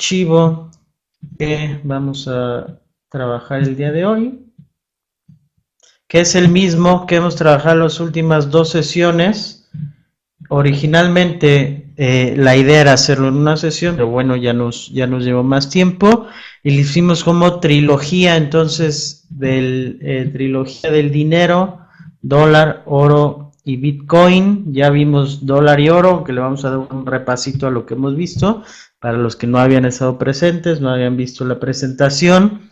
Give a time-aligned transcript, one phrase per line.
[0.00, 0.70] archivo
[1.38, 4.46] que vamos a trabajar el día de hoy,
[6.08, 9.68] que es el mismo que hemos trabajado las últimas dos sesiones.
[10.48, 15.22] Originalmente eh, la idea era hacerlo en una sesión, pero bueno, ya nos, ya nos
[15.22, 16.28] llevó más tiempo
[16.62, 21.80] y lo hicimos como trilogía, entonces, del eh, trilogía del dinero,
[22.22, 24.72] dólar, oro y Bitcoin.
[24.72, 27.94] Ya vimos dólar y oro, que le vamos a dar un repasito a lo que
[27.94, 28.62] hemos visto
[28.98, 32.68] para los que no habían estado presentes, no habían visto la presentación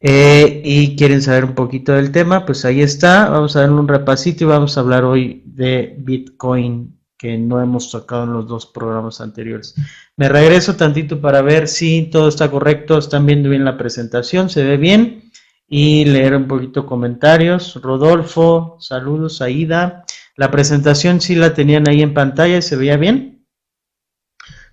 [0.00, 3.30] eh, y quieren saber un poquito del tema, pues ahí está.
[3.30, 7.90] Vamos a darle un repasito y vamos a hablar hoy de Bitcoin que no hemos
[7.90, 9.74] tocado en los dos programas anteriores.
[10.16, 14.62] Me regreso tantito para ver si todo está correcto, están viendo bien la presentación, se
[14.64, 15.30] ve bien
[15.68, 17.80] y leer un poquito comentarios.
[17.82, 20.04] Rodolfo, saludos, Aida.
[20.38, 23.44] La presentación sí la tenían ahí en pantalla y se veía bien.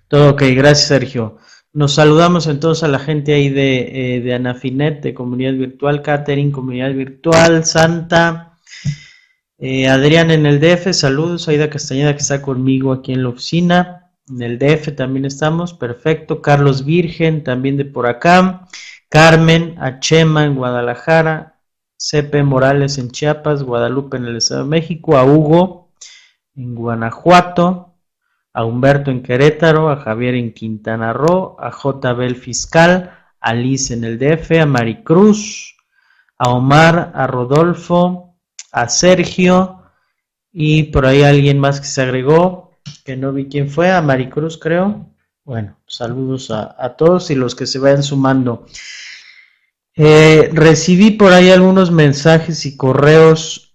[0.06, 1.38] Todo ok, gracias Sergio.
[1.72, 6.52] Nos saludamos entonces a la gente ahí de, eh, de Anafinet, de Comunidad Virtual, Catering,
[6.52, 8.56] Comunidad Virtual, Santa,
[9.58, 14.12] eh, Adrián en el DF, saludos, Aida Castañeda que está conmigo aquí en la oficina,
[14.28, 18.68] en el DF también estamos, perfecto, Carlos Virgen también de por acá,
[19.08, 21.55] Carmen, Achema en Guadalajara,
[21.96, 25.90] CP Morales en Chiapas, Guadalupe en el Estado de México, a Hugo
[26.54, 27.94] en Guanajuato,
[28.52, 34.04] a Humberto en Querétaro, a Javier en Quintana Roo, a JB Fiscal, a Liz en
[34.04, 35.76] el DF, a Maricruz,
[36.38, 38.34] a Omar, a Rodolfo,
[38.72, 39.82] a Sergio
[40.52, 42.72] y por ahí alguien más que se agregó,
[43.04, 45.06] que no vi quién fue, a Maricruz creo.
[45.44, 48.66] Bueno, saludos a, todos y los que se vayan sumando.
[49.98, 53.66] Eh, recibí por ahí algunos mensajes y correos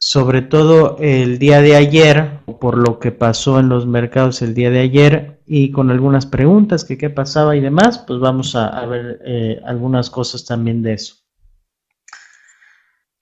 [0.00, 4.70] sobre todo el día de ayer, por lo que pasó en los mercados el día
[4.70, 9.20] de ayer y con algunas preguntas que qué pasaba y demás, pues vamos a, ver
[9.24, 11.16] eh, algunas cosas también de eso.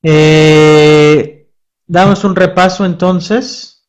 [0.02, 1.50] Eh,
[1.86, 3.88] damos un repaso entonces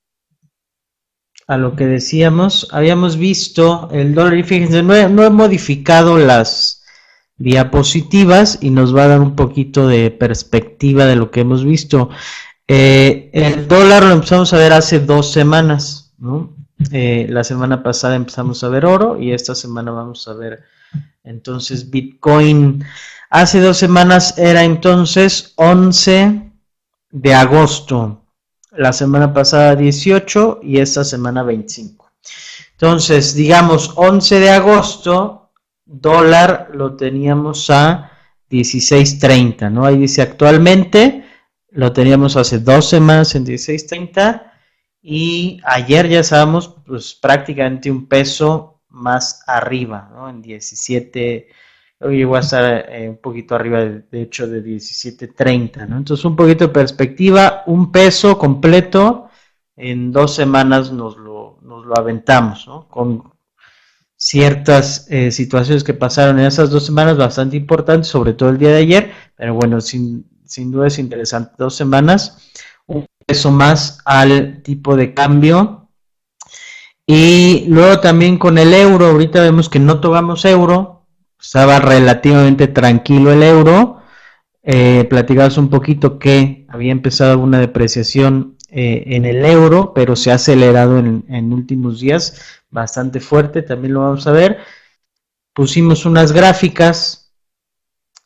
[1.47, 2.69] a lo que decíamos.
[2.71, 6.76] Habíamos visto el dólar y fíjense, no he modificado las
[7.37, 12.09] diapositivas y nos va a dar un poquito de perspectiva de lo que hemos visto.
[12.67, 16.13] Eh, el dólar lo empezamos a ver hace dos semanas,
[16.91, 20.63] eh, la semana pasada empezamos a ver oro y esta semana vamos a ver
[21.23, 22.83] entonces Bitcoin.
[23.29, 26.51] Hace dos semanas era entonces 11
[27.11, 28.23] de agosto,
[28.71, 32.11] la semana pasada 18 y esta semana 25.
[32.71, 35.46] Entonces, digamos 11 de agosto,
[35.87, 38.11] dólar lo teníamos a
[38.49, 39.85] 16.30, ¿no?
[39.85, 41.25] Ahí dice actualmente
[41.69, 44.51] lo teníamos hace dos semanas en 16.30
[45.01, 50.29] y ayer ya estábamos pues prácticamente un peso más arriba, ¿no?
[50.29, 51.47] En 17,
[51.99, 55.97] hoy llegó a estar eh, un poquito arriba, de, hecho, de 17.30, ¿no?
[55.97, 59.29] Entonces un poquito de perspectiva, un peso completo
[59.75, 62.87] en dos semanas nos lo, nos lo aventamos, ¿no?
[62.87, 63.36] Con
[64.17, 68.69] ciertas eh, situaciones que pasaron en esas dos semanas bastante importantes, sobre todo el día
[68.69, 71.53] de ayer, pero bueno, sin sin duda es interesante.
[71.57, 72.49] Dos semanas,
[72.87, 75.89] un peso más al tipo de cambio.
[77.05, 81.05] Y luego también con el euro, ahorita vemos que no tocamos euro,
[81.39, 84.01] estaba relativamente tranquilo el euro.
[84.63, 90.31] Eh, platicamos un poquito que había empezado una depreciación eh, en el euro, pero se
[90.31, 94.59] ha acelerado en, últimos días bastante fuerte, también lo vamos a ver.
[95.53, 97.33] Pusimos unas gráficas.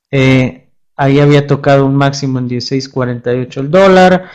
[0.09, 0.61] Eh,
[1.01, 4.29] Ahí había tocado un máximo en 16.48 el dólar.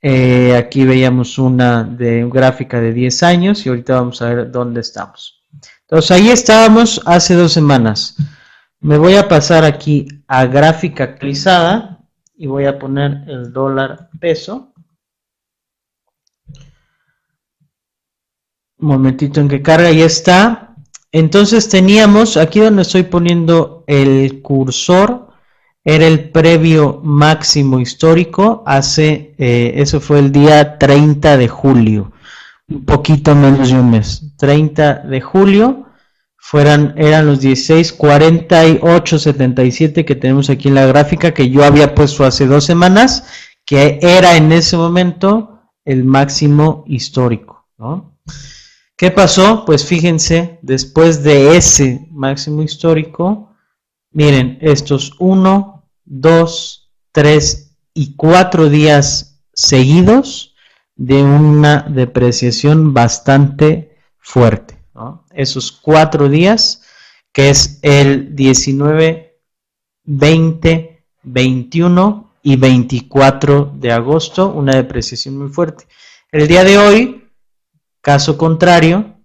[0.00, 4.80] Eh, aquí veíamos una de gráfica de 10 años y ahorita vamos a ver dónde
[4.80, 5.44] estamos.
[5.82, 8.16] Entonces ahí estábamos hace dos semanas.
[8.80, 11.98] Me voy a pasar aquí a gráfica actualizada
[12.34, 14.72] y voy a poner el dólar peso.
[18.80, 20.74] Momentito en que carga, ahí está.
[21.12, 25.28] Entonces teníamos, aquí donde estoy poniendo el cursor,
[25.84, 32.12] era el previo máximo histórico hace, eh, eso fue el día 30 de julio,
[32.68, 35.86] un poquito menos de un mes, 30 de julio,
[36.36, 41.94] fueran, eran los 16, 48, 77 que tenemos aquí en la gráfica que yo había
[41.94, 43.24] puesto hace dos semanas,
[43.64, 48.09] que era en ese momento el máximo histórico, ¿no?
[49.00, 49.64] ¿Qué pasó?
[49.64, 53.50] Pues fíjense, después de ese máximo histórico,
[54.12, 60.56] Miren, estos 1, 2, 3 y 4 días seguidos
[60.96, 64.82] de una depreciación bastante fuerte.
[65.32, 66.82] Esos cuatro días
[67.32, 69.40] que es el 19,
[70.04, 75.86] 20, 21 y 24 de agosto, una depreciación muy fuerte.
[76.32, 77.29] El día de hoy,
[78.00, 79.16] caso contrario,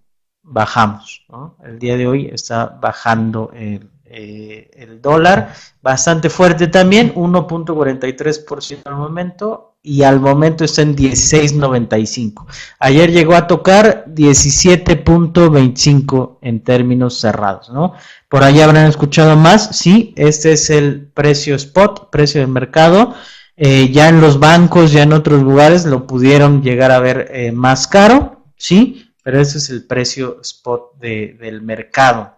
[0.42, 1.24] bajamos.
[1.64, 9.72] El día de hoy está bajando el, eh, dólar, bastante fuerte también, 1.43% al momento
[9.82, 12.46] y al momento está en 16.95.
[12.80, 17.92] Ayer llegó a tocar 17.25 en términos cerrados, ¿no?
[18.28, 23.14] Por ahí habrán escuchado más, sí, este es el precio spot, precio de mercado.
[23.56, 27.52] Eh, ya en los bancos, ya en otros lugares lo pudieron llegar a ver eh,
[27.52, 32.36] más caro, sí, pero ese es el precio spot del mercado.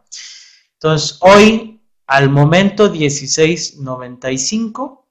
[0.75, 5.03] Entonces, hoy, al momento 16.95,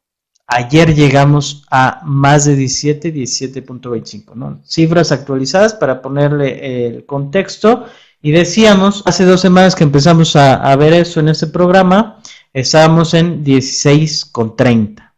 [0.48, 4.62] ayer llegamos a más de 17, 17.25, ¿no?
[4.65, 7.86] Cifras actualizadas para ponerle el contexto.
[8.21, 12.21] Y decíamos, hace dos semanas que empezamos a, a ver eso en este programa,
[12.53, 15.13] estábamos en 16.30.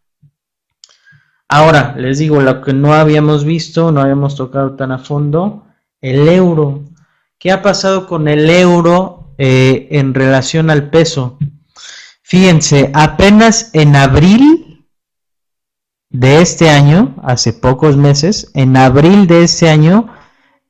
[1.47, 5.65] Ahora, les digo, lo que no habíamos visto, no habíamos tocado tan a fondo,
[6.01, 6.85] el euro.
[7.37, 11.37] ¿Qué ha pasado con el euro eh, en relación al peso.
[12.21, 14.85] Fíjense, apenas en abril
[16.09, 20.13] de este año, hace pocos meses, en abril de este año,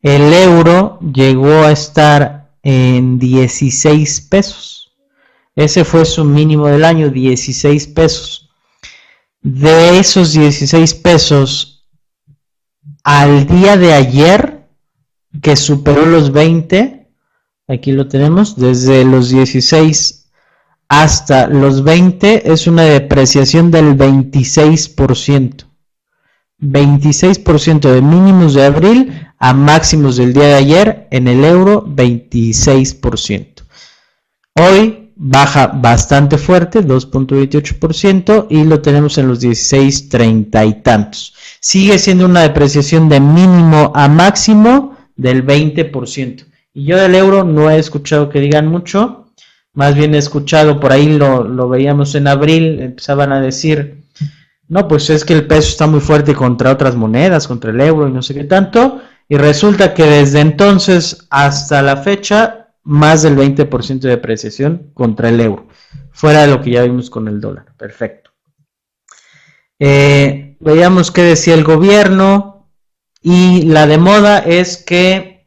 [0.04, 4.96] el euro llegó a estar en 16 pesos.
[5.56, 8.52] Ese fue su mínimo del año, 16 pesos.
[9.42, 11.88] De esos 16 pesos,
[13.04, 14.49] al día de ayer,
[15.42, 17.00] que superó los 20,
[17.70, 20.26] Aquí lo tenemos, desde los 16
[20.90, 25.66] hasta los 20 es una depreciación del 26%.
[26.60, 33.62] 26% de mínimos de abril a máximos del día de ayer en el euro 26%.
[34.56, 41.36] Hoy baja bastante fuerte, 2.28% y lo tenemos en los 16.30 y tantos.
[41.60, 46.46] Sigue siendo una depreciación de mínimo a máximo del 20%.
[46.74, 49.34] Y yo del euro no he escuchado que digan mucho,
[49.74, 54.06] más bien he escuchado, por ahí lo, veíamos en abril, empezaban a decir,
[54.68, 58.08] no, pues es que el peso está muy fuerte contra otras monedas, contra el euro
[58.08, 63.36] y no sé qué tanto, y resulta que desde entonces hasta la fecha, más del
[63.36, 65.68] 20% de depreciación contra el euro,
[66.12, 67.66] fuera de lo que ya vimos con el dólar.
[67.78, 68.32] Perfecto.
[69.78, 72.59] Eh, veíamos qué decía el gobierno
[73.22, 75.40] y la de moda es que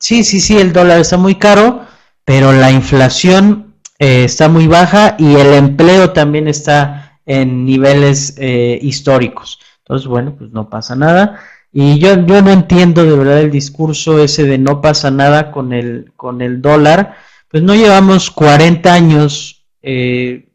[0.00, 1.82] Sí, sí, sí, el dólar está muy caro,
[2.24, 8.78] pero la inflación eh, está muy baja y el empleo también está en niveles eh,
[8.80, 9.60] históricos.
[9.80, 11.38] Entonces, bueno, pues no pasa nada.
[11.70, 15.74] Y yo, yo no entiendo de verdad el discurso ese de no pasa nada con
[15.74, 17.16] el, con el dólar.
[17.48, 20.48] Pues no llevamos 40 años eh,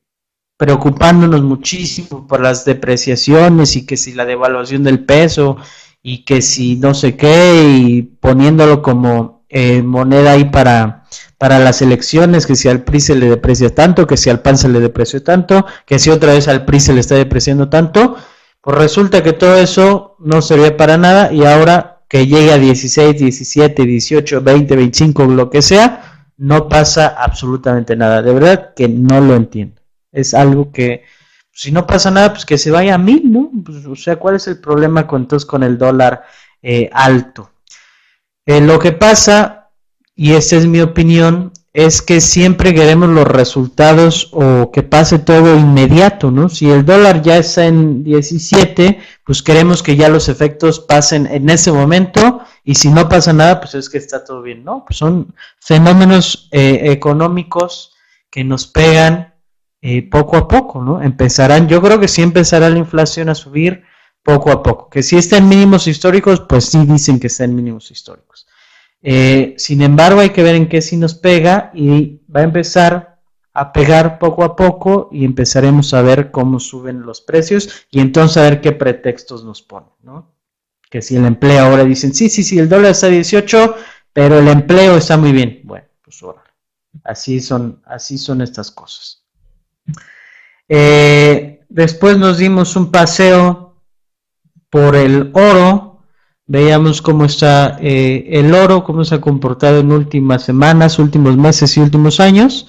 [0.57, 5.57] preocupándonos muchísimo por las depreciaciones y que si la devaluación del peso
[6.07, 11.03] y que si no sé qué y poniéndolo como eh, moneda ahí para,
[11.39, 14.55] para las elecciones, que si al PRI se le deprecia tanto, que si al PAN
[14.55, 18.17] se le depreció tanto, que si otra vez al PRI se le está depreciando tanto,
[18.61, 23.17] pues resulta que todo eso no sirve para nada y ahora que llegue a 16,
[23.17, 28.21] 17, 18, 20, 25, lo que sea, no pasa absolutamente nada.
[28.21, 29.81] De verdad que no lo entiendo.
[30.11, 31.01] Es algo que,
[31.55, 33.49] si no pasa nada, pues que se vaya a mil, ¿no?
[33.65, 36.25] Pues, o sea, ¿cuál es el problema con, entonces con el dólar
[36.61, 37.49] eh, alto?
[38.45, 39.69] Eh, lo que pasa,
[40.13, 45.57] y esta es mi opinión, es que siempre queremos los resultados o que pase todo
[45.57, 46.49] inmediato, ¿no?
[46.49, 51.49] Si el dólar ya está en 17, pues queremos que ya los efectos pasen en
[51.49, 54.83] ese momento y si no pasa nada, pues es que está todo bien, ¿no?
[54.85, 57.93] Pues son fenómenos eh, económicos
[58.29, 59.34] que nos pegan
[59.87, 60.99] eh, poco a poco, ¿no?
[60.99, 63.83] Empezarán, yo creo que sí empezará la inflación a subir
[64.23, 64.89] poco a poco.
[64.89, 68.47] Que si está en mínimos históricos, pues sí dicen que está en mínimos históricos.
[69.03, 73.19] Eh, sin embargo, hay que ver en qué sí nos pega y va a empezar
[73.53, 78.37] a pegar poco a poco y empezaremos a ver cómo suben los precios y entonces
[78.37, 80.33] a ver qué pretextos nos ponen, ¿no?
[80.89, 83.75] Que si el empleo ahora dicen, sí, sí, sí, el dólar está a 18,
[84.11, 85.61] pero el empleo está muy bien.
[85.63, 86.43] Bueno, pues ahora,
[87.03, 89.24] así son, así son estas cosas.
[90.67, 93.75] Eh, después nos dimos un paseo
[94.69, 95.99] por el oro.
[96.47, 101.75] Veíamos cómo está eh, el oro, cómo se ha comportado en últimas semanas, últimos meses
[101.75, 102.67] y últimos años,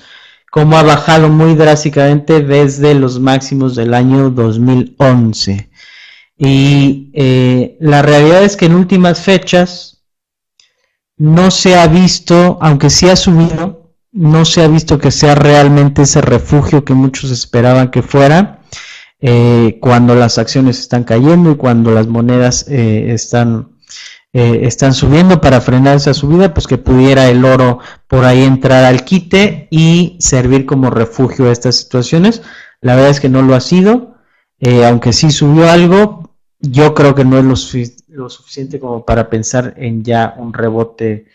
[0.50, 5.68] cómo ha bajado muy drásticamente desde los máximos del año 2011.
[6.38, 10.04] Y eh, la realidad es que en últimas fechas
[11.18, 13.85] no se ha visto, aunque sí ha subido,
[14.16, 18.60] no se ha visto que sea realmente ese refugio que muchos esperaban que fuera
[19.20, 23.76] eh, cuando las acciones están cayendo y cuando las monedas eh, están,
[24.32, 28.84] eh, están subiendo para frenar esa subida, pues que pudiera el oro por ahí entrar
[28.84, 32.40] al quite y servir como refugio a estas situaciones.
[32.80, 34.14] La verdad es que no lo ha sido,
[34.86, 39.74] aunque sí subió algo, yo creo que no es lo, lo suficiente como para pensar
[39.76, 41.26] en ya un rebote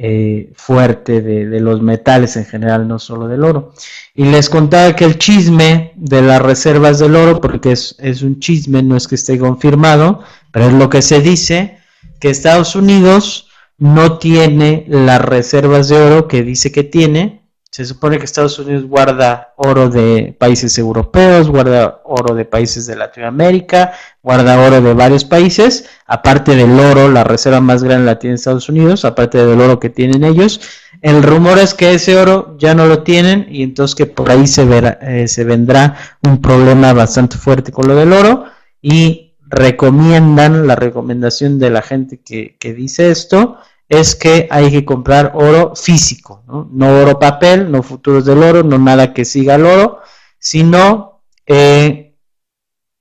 [0.00, 3.72] eh, fuerte de, los metales en general, no solo del oro.
[4.14, 8.38] Y les contaba que el chisme de las reservas del oro, porque es, es un
[8.38, 11.78] chisme, no es que esté confirmado, pero es lo que se dice,
[12.20, 17.37] que Estados Unidos no tiene las reservas de oro que dice que tiene,
[17.78, 22.96] se supone que Estados Unidos guarda oro de países europeos, guarda oro de países de
[22.96, 28.34] Latinoamérica, guarda oro de varios países, aparte del oro, la reserva más grande la tiene
[28.34, 30.60] Estados Unidos, aparte del oro que tienen ellos.
[31.02, 34.48] El rumor es que ese oro ya no lo tienen y entonces que por ahí
[34.48, 38.46] se, verá, eh, se vendrá un problema bastante fuerte con lo del oro
[38.82, 43.58] y recomiendan la recomendación de la gente que, que dice esto
[43.88, 47.00] es que hay que comprar oro físico, ¿no?
[47.02, 50.00] oro papel, no futuros del oro, no nada que siga el oro,
[50.38, 52.14] sino eh,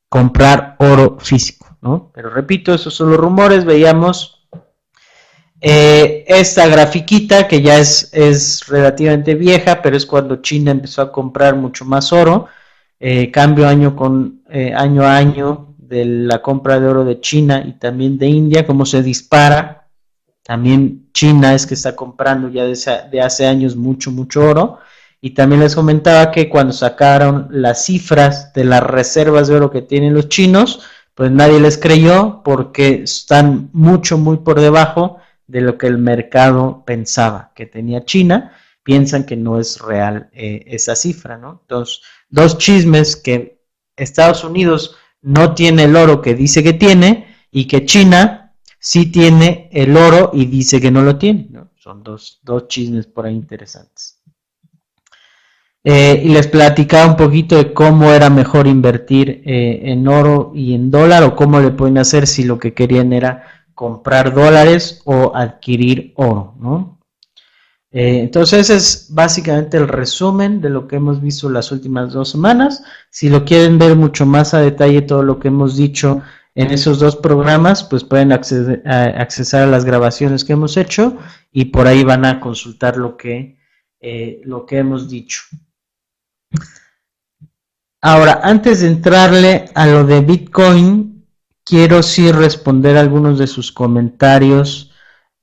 [0.07, 2.11] comprar oro físico, ¿no?
[2.13, 4.47] Pero repito, esos son los rumores, veíamos
[5.59, 11.11] eh, esta grafiquita que ya es, es, relativamente vieja, pero es cuando China empezó a
[11.11, 12.47] comprar mucho más oro,
[12.99, 17.73] eh, cambio año con año a año de la compra de oro de China y
[17.73, 19.76] también de India, cómo se dispara
[20.47, 24.79] también China es que está comprando ya de, hace años mucho, mucho oro.
[25.19, 29.81] Y también les comentaba que cuando sacaron las cifras de las reservas de oro que
[29.81, 30.83] tienen los chinos,
[31.15, 36.81] pues nadie les creyó porque están mucho, muy por debajo de lo que el mercado
[36.85, 38.53] pensaba que tenía China.
[38.83, 41.59] Piensan que no es real eh, esa cifra, ¿no?
[41.63, 41.99] Entonces,
[42.29, 43.59] dos chismes que
[43.97, 48.46] Estados Unidos no tiene el oro que dice que tiene y que China
[48.87, 51.49] sí tiene el oro y dice que no lo tiene.
[51.75, 54.21] Son dos, dos, chismes por ahí interesantes.
[55.83, 60.73] Eh, y les platicaba un poquito de cómo era mejor invertir eh, en oro y
[60.73, 65.33] en dólar o cómo le pueden hacer si lo que querían era comprar dólares o
[65.35, 66.55] adquirir oro.
[66.57, 66.99] ¿no?
[67.91, 72.83] Eh, entonces es básicamente el resumen de lo que hemos visto las últimas dos semanas.
[73.09, 76.21] Si lo quieren ver mucho más a detalle todo lo que hemos dicho
[76.57, 81.15] en esos dos programas, pues pueden acceder, a, accesar a las grabaciones que hemos hecho
[81.51, 83.59] y por ahí van a consultar lo que,
[84.01, 85.43] eh, lo que hemos dicho.
[88.01, 91.27] Ahora, antes de entrarle a lo de Bitcoin,
[91.63, 94.91] quiero sí responder algunos de sus comentarios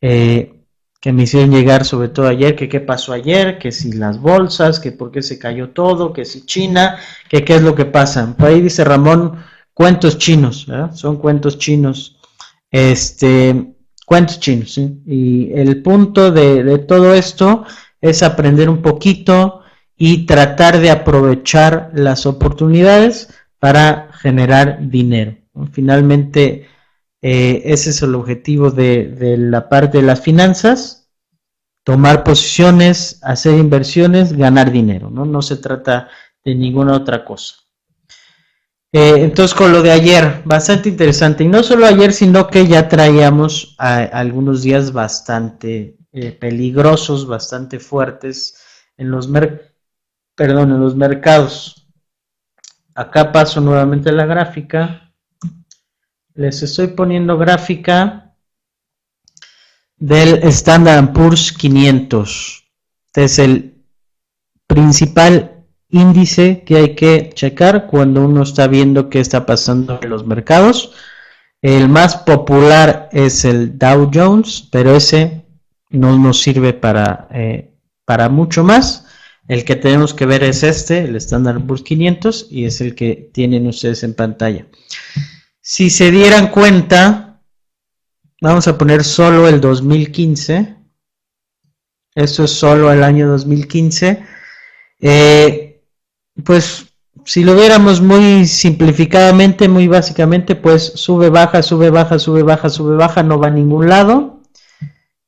[0.00, 0.64] eh,
[1.00, 4.80] que me hicieron llegar, sobre todo ayer, que qué pasó ayer, que si las bolsas,
[4.80, 8.34] que por qué se cayó todo, que si China, que qué es lo que pasa.
[8.36, 9.38] Por ahí dice Ramón,
[9.74, 12.16] cuentos chinos, son cuentos chinos,
[12.70, 13.74] este,
[14.06, 17.64] cuentos chinos, y el punto de, todo esto
[18.00, 19.62] es aprender un poquito
[19.96, 23.28] y tratar de aprovechar las oportunidades
[23.58, 25.36] para generar dinero.
[25.72, 26.68] Finalmente,
[27.22, 31.10] eh, ese es el objetivo de, de, la parte de las finanzas,
[31.84, 35.24] tomar posiciones, hacer inversiones, ganar dinero, ¿no?
[35.24, 36.08] No se trata
[36.44, 37.63] de ninguna otra cosa.
[38.96, 41.42] Eh, entonces, con lo de ayer, bastante interesante.
[41.42, 48.56] Y no solo ayer, sino que ya traíamos algunos días bastante eh, peligrosos, bastante fuertes
[48.96, 49.28] en los,
[50.36, 51.88] perdón, en los mercados.
[52.94, 55.12] Acá paso nuevamente la gráfica.
[56.34, 58.36] Les estoy poniendo gráfica
[59.96, 62.64] del Standard Poor's 500.
[63.06, 63.84] Este es el
[64.68, 65.53] principal
[65.94, 70.92] índice que hay que checar cuando uno está viendo qué está pasando en los mercados.
[71.62, 75.46] El más popular es el Dow Jones, pero ese
[75.90, 77.70] no nos sirve para, eh,
[78.04, 79.06] para mucho más.
[79.46, 83.30] El que tenemos que ver es este, el Standard Poor's 500, y es el que
[83.32, 84.66] tienen ustedes en pantalla.
[85.60, 87.40] Si se dieran cuenta,
[88.40, 90.76] vamos a poner solo el 2015.
[92.14, 94.24] Esto es solo el año 2015.
[95.00, 95.63] Eh,
[96.42, 96.86] pues
[97.24, 102.96] si lo viéramos muy simplificadamente, muy básicamente, pues sube, baja, sube, baja, sube, baja, sube,
[102.96, 104.40] baja, no va a ningún lado.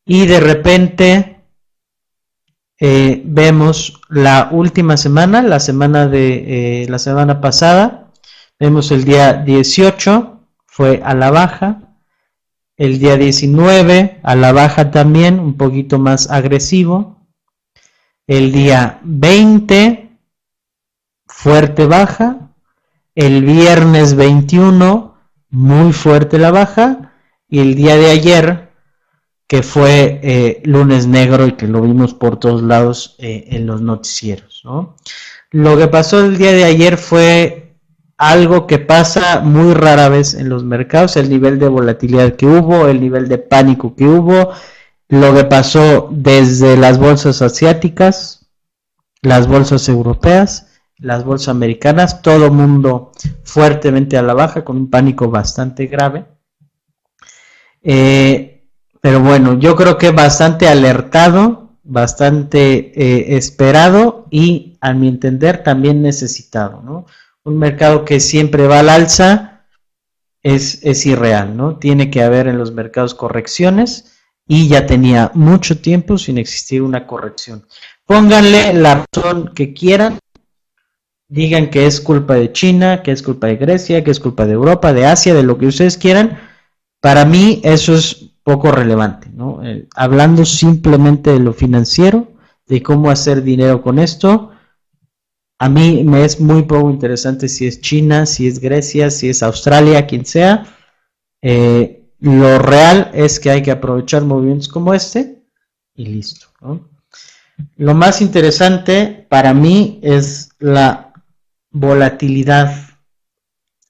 [0.05, 1.41] Y de repente
[2.79, 8.13] eh, vemos la última semana, la semana de eh, la semana pasada,
[8.61, 11.83] vemos el día 18, fue a la baja.
[12.77, 17.27] El día 19 a la baja también, un poquito más agresivo.
[18.27, 20.06] El día 20,
[21.27, 22.51] fuerte baja.
[23.15, 25.17] El viernes 21,
[25.51, 27.15] muy fuerte la baja.
[27.49, 28.73] Y el día de ayer,
[29.47, 33.81] que fue eh, lunes negro y que lo vimos por todos lados eh, en los
[33.81, 34.63] noticieros.
[35.51, 37.67] Lo que pasó el día de ayer fue
[38.19, 42.89] algo que pasa muy rara vez en los mercados, el nivel de volatilidad que hubo,
[42.89, 44.53] el nivel de pánico que hubo,
[45.09, 48.49] lo que pasó desde las bolsas asiáticas,
[49.23, 53.13] las bolsas europeas, las bolsas americanas, todo mundo
[53.45, 56.27] fuertemente a la baja con un pánico bastante grave.
[57.83, 58.69] Eh,
[59.01, 66.03] pero bueno, yo creo que bastante alertado, bastante eh, esperado y a mi entender también
[66.03, 67.07] necesitado, ¿no?
[67.45, 69.67] Un mercado que siempre va al alza
[70.43, 71.77] es, es irreal, ¿no?
[71.77, 74.17] Tiene que haber en los mercados correcciones
[74.49, 77.67] y ya tenía mucho tiempo sin existir una corrección.
[78.05, 80.19] Pónganle la razón que quieran,
[81.29, 84.53] digan que es culpa de China, que es culpa de Grecia, que es culpa de
[84.53, 86.39] Europa, de Asia, de lo que ustedes quieran.
[87.01, 89.29] Para mí eso es poco relevante.
[89.65, 92.29] Eh, hablando simplemente de lo financiero,
[92.67, 94.51] de cómo hacer dinero con esto,
[95.59, 99.43] a mí me es muy poco interesante si es China, si es Grecia, si es
[99.43, 100.67] Australia, quien sea.
[101.43, 105.43] Eh, lo real es que hay que aprovechar movimientos como este
[105.95, 106.47] y listo.
[107.77, 111.06] Lo más interesante para mí es la
[111.79, 112.75] volatilidad.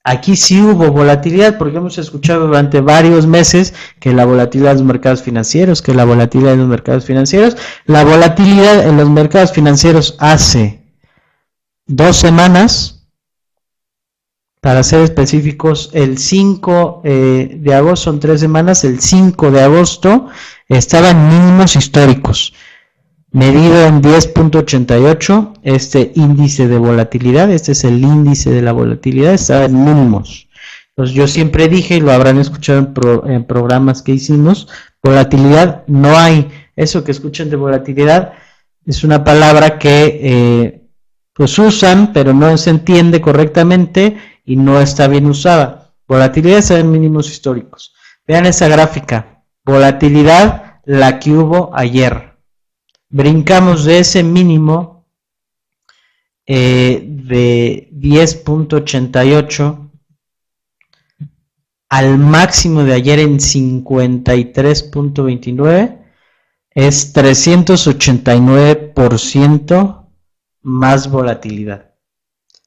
[0.03, 4.85] Aquí sí hubo volatilidad porque hemos escuchado durante varios meses que la volatilidad de los
[4.85, 10.15] mercados financieros, que la volatilidad de los mercados financieros, la volatilidad en los mercados financieros
[10.19, 10.81] hace
[11.85, 12.97] dos semanas
[14.61, 20.27] para ser específicos, el 5 eh, de agosto, son tres semanas, el 5 de agosto
[20.67, 22.53] estaba en mínimos históricos,
[23.37, 29.65] medido en 10.88, este índice de volatilidad, este es el índice de la volatilidad, estaba
[29.65, 30.49] en mínimos.
[30.89, 32.79] Entonces yo siempre dije, y lo habrán escuchado
[33.27, 34.67] en, programas que hicimos,
[35.03, 36.49] volatilidad no hay.
[36.75, 38.33] Eso que escuchan de volatilidad
[38.87, 40.87] es una palabra que eh,
[41.33, 45.93] pues usan, pero no se entiende correctamente y no está bien usada.
[46.07, 47.93] Volatilidad en mínimos históricos.
[48.25, 49.43] Vean esa gráfica.
[49.63, 52.26] Volatilidad, la que hubo ayer.
[53.09, 55.05] Brincamos de ese mínimo
[56.45, 59.87] eh, de 10.88
[61.89, 65.99] al máximo de ayer en 53.29
[66.71, 70.07] es 389%
[70.61, 71.93] más volatilidad.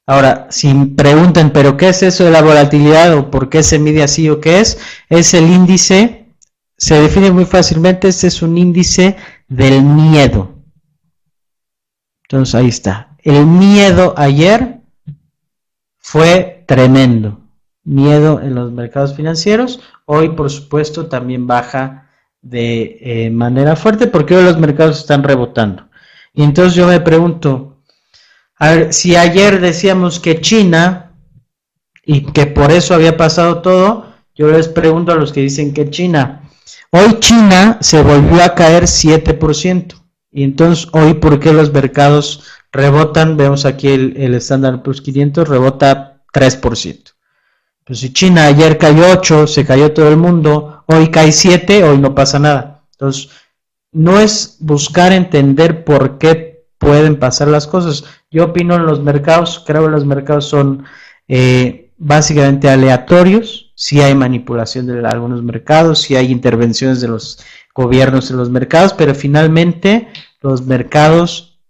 [0.06, 4.02] Ahora, si preguntan, ¿pero qué es eso de la volatilidad o por qué se mide
[4.02, 4.78] así o qué es?
[5.08, 6.34] Es el índice,
[6.76, 9.16] se define muy fácilmente, este es un índice
[9.50, 10.54] del miedo.
[12.22, 13.16] Entonces ahí está.
[13.18, 14.80] El miedo ayer
[15.98, 17.40] fue tremendo.
[17.82, 19.80] Miedo en los mercados financieros.
[20.06, 22.08] Hoy, por supuesto, también baja
[22.40, 25.88] de eh, manera fuerte porque hoy los mercados están rebotando.
[26.32, 27.82] Y entonces yo me pregunto,
[28.90, 31.12] si ayer decíamos que China
[32.04, 35.90] y que por eso había pasado todo, yo les pregunto a los que dicen que
[35.90, 36.39] China.
[36.90, 39.94] Hoy China se volvió a caer 7%.
[40.32, 43.36] Y entonces hoy, ¿por qué los mercados rebotan?
[43.36, 47.12] Vemos aquí el, Standard Plus 500 rebota 3%.
[47.84, 51.98] Pues si China ayer cayó 8, se cayó todo el mundo, hoy cae 7, hoy
[51.98, 52.84] no pasa nada.
[52.92, 53.30] Entonces,
[53.92, 58.04] no es buscar entender por qué pueden pasar las cosas.
[58.30, 60.84] Yo opino en los mercados, creo que los mercados son
[61.26, 67.38] eh, básicamente aleatorios, si hay manipulación de algunos mercados, si hay intervenciones de los
[67.74, 70.08] gobiernos en los mercados, pero finalmente
[70.40, 71.60] los mercados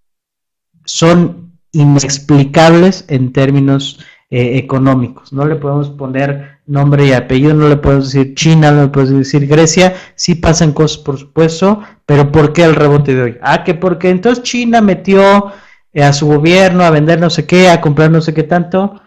[0.84, 3.98] son inexplicables en términos
[4.30, 5.32] eh, económicos.
[5.32, 9.18] No le podemos poner nombre y apellido, no le podemos decir China, no le podemos
[9.18, 13.38] decir Grecia, sí pasan cosas por supuesto, pero ¿por qué el rebote de hoy?
[13.42, 15.52] Ah, que porque entonces China metió
[15.92, 19.00] eh, a su gobierno a vender no sé qué, a comprar no sé qué tanto,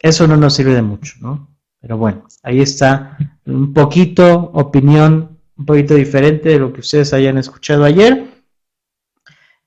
[0.00, 1.48] eso no nos sirve de mucho, ¿no?
[1.80, 7.38] Pero bueno, ahí está un poquito opinión, un poquito diferente de lo que ustedes hayan
[7.38, 8.26] escuchado ayer.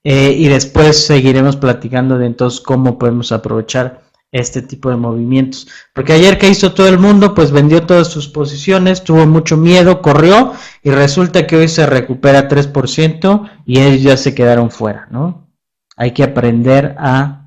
[0.03, 5.67] Eh, y después seguiremos platicando de entonces cómo podemos aprovechar este tipo de movimientos.
[5.93, 10.01] Porque ayer que hizo todo el mundo, pues vendió todas sus posiciones, tuvo mucho miedo,
[10.01, 15.49] corrió y resulta que hoy se recupera 3% y ellos ya se quedaron fuera, ¿no?
[15.97, 17.40] Hay que aprender a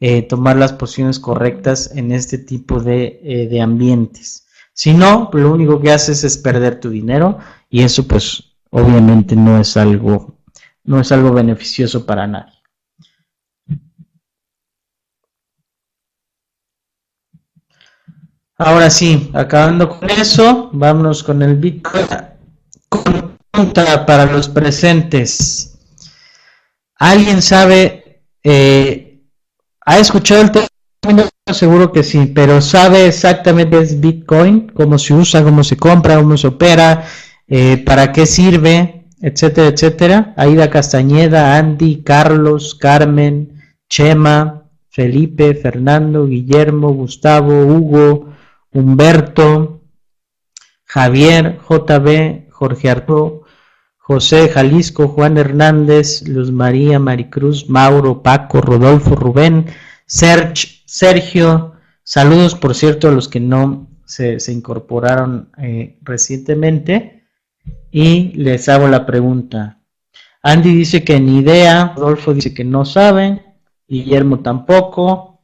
[0.00, 4.46] eh, tomar las posiciones correctas en este tipo de, eh, de ambientes.
[4.72, 7.38] Si no, lo único que haces es perder tu dinero
[7.70, 10.36] y eso pues obviamente no es algo
[10.86, 12.52] no es algo beneficioso para nadie.
[18.58, 22.06] Ahora sí, acabando con eso, vámonos con el Bitcoin.
[23.50, 25.78] Contra para los presentes.
[26.94, 29.05] ¿Alguien sabe, eh,
[29.86, 31.28] ha escuchado el término?
[31.52, 36.16] Seguro que sí, pero sabe exactamente qué es Bitcoin, cómo se usa, cómo se compra,
[36.16, 37.04] cómo se opera,
[37.46, 40.34] eh, para qué sirve, etcétera, etcétera.
[40.36, 48.32] Aida Castañeda, Andy, Carlos, Carmen, Chema, Felipe, Fernando, Guillermo, Gustavo, Hugo,
[48.72, 49.82] Humberto,
[50.84, 53.42] Javier, JB, Jorge Arturo,
[54.06, 59.66] José, Jalisco, Juan Hernández, Luz María, Maricruz, Mauro, Paco, Rodolfo, Rubén,
[60.06, 61.72] Serge, Sergio.
[62.04, 67.24] Saludos, por cierto, a los que no se, incorporaron eh, recientemente.
[67.90, 69.80] Y les hago la pregunta.
[70.40, 73.56] Andy dice que ni idea, Rodolfo dice que no sabe,
[73.88, 75.42] Guillermo tampoco.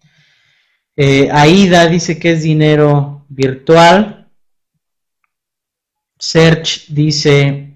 [0.95, 4.31] Eh, Aida dice que es dinero virtual.
[6.17, 7.72] Search dice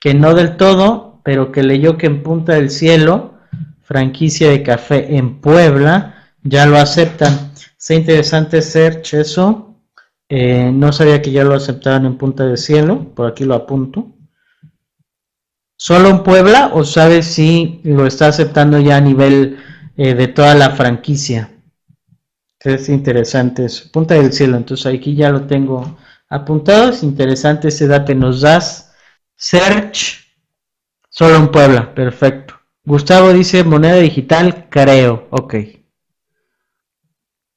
[0.00, 3.34] que no del todo, pero que leyó que en Punta del Cielo,
[3.82, 7.52] franquicia de café en Puebla, ya lo aceptan.
[7.78, 9.76] Está interesante Search eso.
[10.28, 14.08] Eh, no sabía que ya lo aceptaban en Punta del Cielo, por aquí lo apunto.
[15.76, 19.58] ¿Solo en Puebla o sabes si lo está aceptando ya a nivel
[19.96, 21.50] eh, de toda la franquicia?
[22.60, 23.88] Es interesante eso.
[23.90, 25.96] Punta del cielo, entonces aquí ya lo tengo
[26.28, 26.90] apuntado.
[26.90, 28.89] Es interesante ese dato que nos das.
[29.42, 30.18] Search,
[31.08, 32.60] solo en Puebla, perfecto.
[32.84, 35.54] Gustavo dice moneda digital, creo, ok.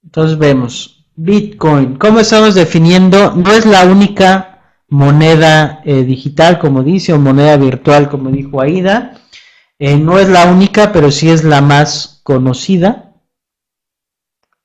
[0.01, 3.35] Entonces vemos, Bitcoin, ¿cómo estamos definiendo?
[3.35, 9.19] No es la única moneda eh, digital, como dice, o moneda virtual, como dijo Aida.
[9.77, 13.11] Eh, no es la única, pero sí es la más conocida.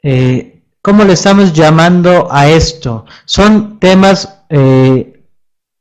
[0.05, 3.07] Eh, ¿cómo le estamos llamando a esto?
[3.25, 4.37] Son temas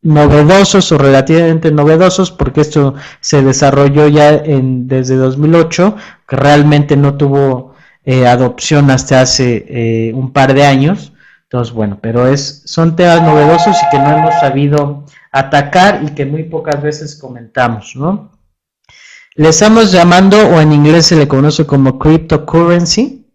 [0.01, 5.95] novedosos o relativamente novedosos porque esto se desarrolló ya en, desde 2008,
[6.27, 11.13] que realmente no tuvo eh, adopción hasta hace un par de años.
[11.43, 16.25] Entonces, bueno, pero es, son temas novedosos y que no hemos sabido atacar y que
[16.25, 18.31] muy pocas veces comentamos, ¿no?
[19.35, 23.27] Le estamos llamando, o en inglés se le conoce como cryptocurrency,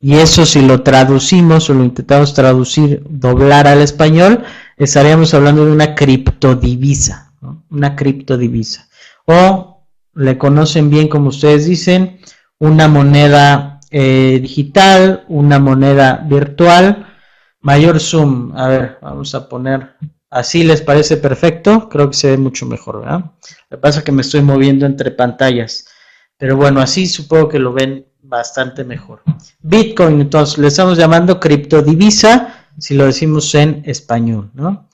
[0.00, 4.44] y eso si lo traducimos o lo intentamos traducir, doblar al español,
[4.84, 7.34] estaríamos hablando de una criptodivisa,
[7.70, 8.88] una criptodivisa.
[9.26, 12.20] O le conocen bien como ustedes dicen,
[12.58, 17.06] una moneda eh, digital, una moneda virtual.
[17.60, 19.96] Mayor zoom, a ver, vamos a poner
[20.30, 21.88] así, ¿les parece perfecto?
[21.90, 23.32] Creo que se ve mucho mejor, ¿verdad?
[23.68, 25.86] Lo que pasa es que me estoy moviendo entre pantallas.
[26.38, 29.22] Pero bueno, así supongo que lo ven bastante mejor.
[29.60, 34.88] Bitcoin, entonces, le estamos llamando criptodivisa, si lo decimos en español, ¿no?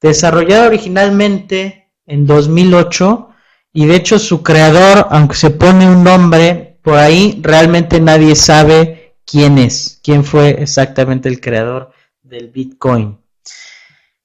[0.00, 3.28] Desarrollado originalmente en 2008
[3.72, 9.16] y de hecho su creador, aunque se pone un nombre por ahí, realmente nadie sabe
[9.24, 11.90] quién es, quién fue exactamente el creador
[12.22, 13.18] del Bitcoin.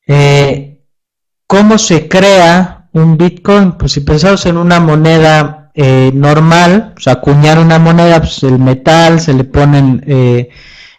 [0.06, 0.84] Eh,
[1.48, 3.74] ¿Cómo se crea un Bitcoin?
[3.74, 9.20] Pues si pensamos en una moneda eh, normal, pues acuñar una moneda, pues el metal,
[9.20, 10.50] se le ponen, eh,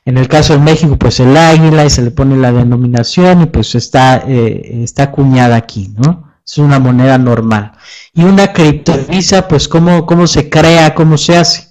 [0.05, 3.47] en el caso de México, pues el águila y se le pone la denominación y
[3.47, 6.33] pues está, eh, está acuñada aquí, ¿no?
[6.45, 7.73] Es una moneda normal.
[8.15, 11.71] Y una criptovisa, pues ¿cómo, cómo se crea, cómo se hace?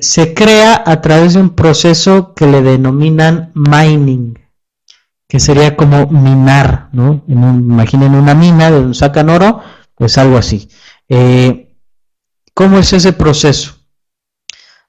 [0.00, 4.38] se crea a través de un proceso que le denominan mining,
[5.28, 7.24] que sería como minar, ¿no?
[7.26, 9.60] imaginen una mina de donde sacan oro,
[9.96, 10.68] pues algo así.
[11.08, 11.74] Eh,
[12.54, 13.74] ¿Cómo es ese proceso?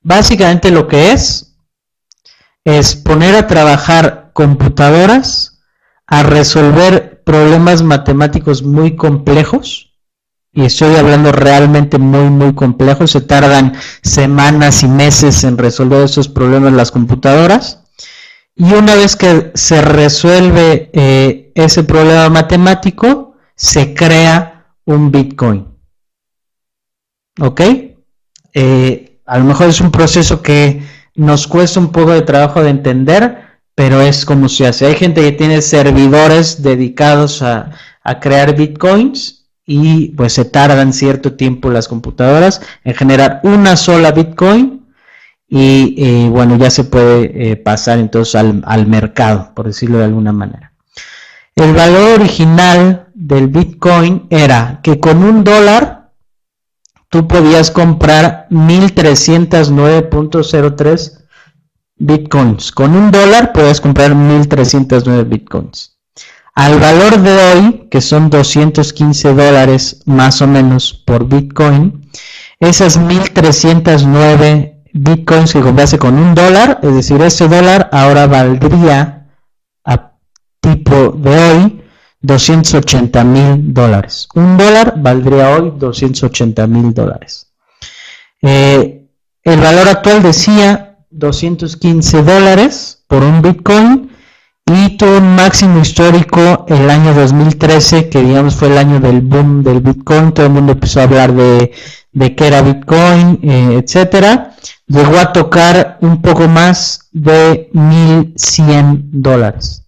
[0.02, 1.57] Básicamente lo que es
[2.68, 5.62] es poner a trabajar computadoras
[6.06, 9.96] a resolver problemas matemáticos muy complejos.
[10.52, 13.12] Y estoy hablando realmente muy, muy complejos.
[13.12, 17.84] Se tardan semanas y meses en resolver esos problemas las computadoras.
[18.54, 25.70] Y una vez que se resuelve eh, ese problema matemático, se crea un Bitcoin.
[27.40, 27.62] ¿Ok?
[28.54, 32.70] Eh, a lo mejor es un proceso que nos cuesta un poco de trabajo de
[32.70, 33.40] entender,
[33.76, 34.86] pero es como se hace.
[34.86, 37.72] Hay gente que tiene servidores dedicados a,
[38.22, 44.86] crear bitcoins y pues se tardan cierto tiempo las computadoras en generar una sola bitcoin
[45.50, 50.06] y eh, bueno, ya se puede eh, pasar entonces al, al, mercado, por decirlo de
[50.06, 50.72] alguna manera.
[51.54, 55.97] El valor original del bitcoin era que con un dólar
[57.10, 61.26] tú podías comprar 1309.03
[61.98, 62.72] bitcoins.
[62.72, 65.98] Con un dólar puedes comprar 1309 bitcoins.
[66.56, 72.10] Al valor de hoy, que son 215 dólares más o menos por bitcoin,
[72.60, 79.28] esas 1309 bitcoins que compraste con un dólar, es decir, ese dólar ahora valdría
[79.86, 80.14] a
[80.60, 81.84] tipo de hoy
[82.28, 84.28] 280 mil dólares.
[84.36, 87.48] Un dólar valdría hoy 280 mil dólares.
[88.42, 89.08] Eh,
[89.44, 94.12] el valor actual decía 215 dólares por un bitcoin
[94.66, 99.64] y tuvo un máximo histórico el año 2013, que digamos fue el año del boom
[99.64, 101.72] del Bitcoin, todo el mundo empezó a hablar de,
[102.12, 104.56] de qué era Bitcoin, eh, etcétera.
[104.88, 109.87] Llegó a tocar un poco más de 1100 dólares.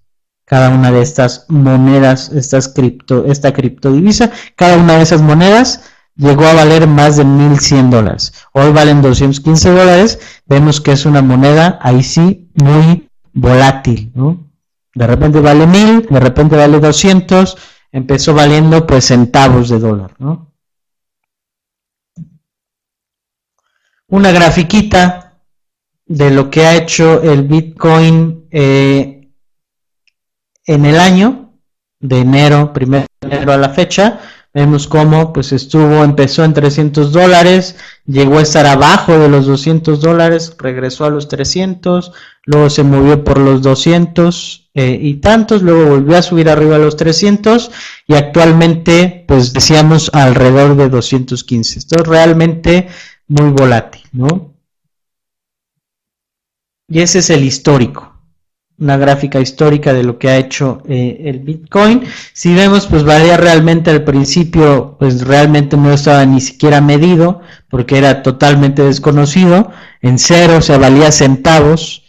[0.50, 5.84] Cada una de estas monedas, estas cripto, esta criptodivisa, cada una de esas monedas
[6.16, 8.34] llegó a valer más de 1100 dólares.
[8.52, 10.42] Hoy valen 215 dólares.
[10.48, 14.50] Vemos que es una moneda ahí sí muy volátil, ¿no?
[14.96, 17.56] De repente vale mil, de repente vale 200,
[17.92, 20.52] empezó valiendo pues centavos de dólar, ¿no?
[24.08, 25.44] Una grafiquita
[26.08, 29.19] de lo que ha hecho el Bitcoin eh,
[30.74, 31.54] en el año,
[32.00, 34.20] de enero, primero de enero a la fecha,
[34.52, 37.76] Vemos cómo pues estuvo, empezó en 300 dólares,
[38.08, 42.12] llegó a estar abajo de los 200 dólares, regresó a los 300,
[42.46, 46.80] luego se movió por los 200 eh, y tantos, luego volvió a subir arriba a
[46.80, 47.70] los 300
[48.08, 51.78] y actualmente pues decíamos alrededor de 215.
[51.78, 52.88] Esto es realmente
[53.28, 54.56] muy volátil, ¿no?
[56.88, 58.19] Y ese es el histórico
[58.80, 62.04] una gráfica histórica de lo que ha hecho eh, el Bitcoin.
[62.34, 67.98] Si vemos, pues valía realmente al principio, pues realmente no estaba ni siquiera medido, porque
[67.98, 72.04] era totalmente desconocido, en cero, o sea, valía centavos.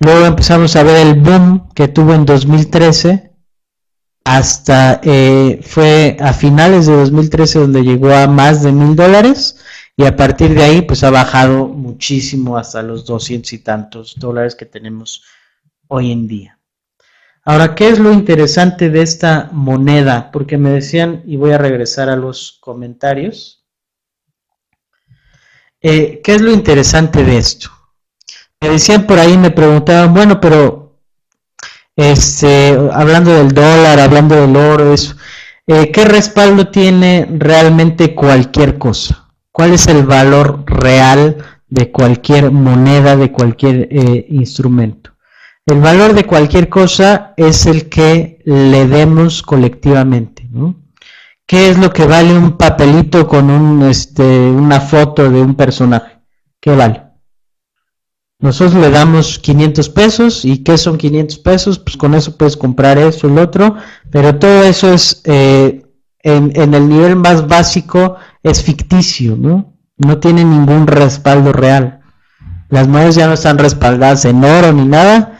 [0.00, 3.30] Luego empezamos a ver el boom que tuvo en 2013,
[4.24, 9.58] hasta eh, fue a finales de 2013 donde llegó a más de mil dólares
[9.96, 14.54] y a partir de ahí pues ha bajado muchísimo hasta los doscientos y tantos dólares
[14.54, 15.22] que tenemos
[15.94, 16.58] hoy en día.
[17.44, 20.30] Ahora, ¿qué es lo interesante de esta moneda?
[20.32, 23.64] Porque me decían, y voy a regresar a los comentarios,
[25.80, 27.70] eh, ¿qué es lo interesante de esto?
[28.60, 31.00] Me decían por ahí, me preguntaban, bueno, pero
[31.94, 35.14] este, hablando del dólar, hablando del oro, eso,
[35.66, 39.28] eh, ¿qué respaldo tiene realmente cualquier cosa?
[39.52, 41.36] ¿Cuál es el valor real
[41.68, 45.13] de cualquier moneda, de cualquier eh, instrumento?
[45.66, 50.46] El valor de cualquier cosa es el que le demos colectivamente.
[51.46, 56.18] ¿Qué es lo que vale un papelito con un, este, una foto de un personaje?
[56.60, 57.02] ¿Qué vale?
[58.40, 61.78] Nosotros le damos 500 pesos y ¿qué son 500 pesos?
[61.78, 63.76] Pues con eso puedes comprar eso, el otro,
[64.10, 65.82] pero todo eso es eh,
[66.22, 69.72] en, en, el nivel más básico es ficticio, ¿no?
[69.96, 72.00] No tiene ningún respaldo real.
[72.68, 75.33] Las monedas ya no están respaldadas en oro ni nada,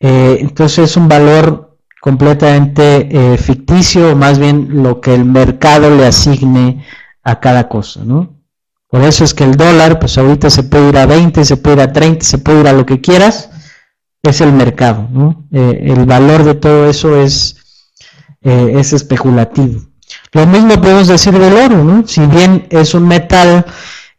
[0.00, 5.94] eh, entonces es un valor completamente eh, ficticio, o más bien lo que el mercado
[5.94, 6.84] le asigne
[7.22, 8.34] a cada cosa, ¿no?
[8.88, 11.76] Por eso es que el dólar, pues ahorita se puede ir a 20, se puede
[11.76, 13.50] ir a 30, se puede ir a lo que quieras,
[14.22, 15.48] es el mercado, ¿no?
[15.52, 17.56] Eh, el valor de todo eso es,
[18.42, 19.80] es especulativo.
[20.32, 22.06] Lo mismo podemos decir del oro, ¿no?
[22.06, 23.66] Si bien es un metal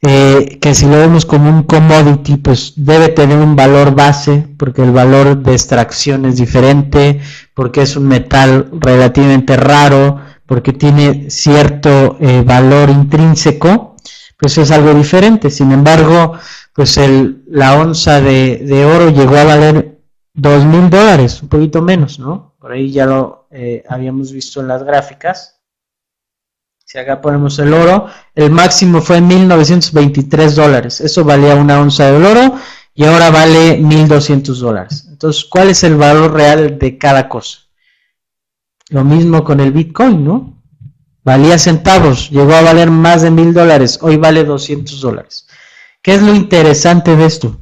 [0.01, 4.83] eh, que si lo vemos como un commodity, pues debe tener un valor base, porque
[4.83, 7.19] el valor de extracción es diferente,
[7.55, 13.95] porque es un metal relativamente raro, porque tiene cierto eh, valor intrínseco,
[14.37, 15.49] pues es algo diferente.
[15.49, 16.33] Sin embargo,
[16.73, 19.99] pues el, la onza de, oro llegó a valer
[20.33, 22.53] dos mil dólares, un poquito menos, ¿no?
[22.59, 25.56] Por ahí ya lo eh, habíamos visto en las gráficas.
[26.87, 31.01] Si acá ponemos el oro, el máximo fue 1923 dólares.
[31.01, 32.55] Eso valía una onza de oro
[32.93, 35.05] y ahora vale 1200 dólares.
[35.09, 37.59] Entonces, ¿cuál es el valor real de cada cosa?
[38.87, 40.63] Lo mismo con el Bitcoin, ¿no?
[41.25, 45.45] Valía centavos, llegó a valer más de mil dólares, hoy vale 200 dólares.
[46.01, 47.59] ¿Qué es lo interesante de esto?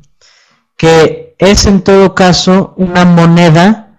[0.78, 3.98] Que es en todo caso una moneda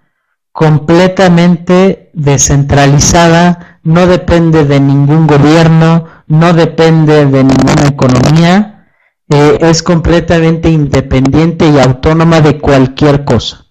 [0.53, 8.89] completamente descentralizada no depende de ningún gobierno, no depende de ninguna economía,
[9.29, 13.65] eh, es completamente independiente y autónoma de cualquier cosa.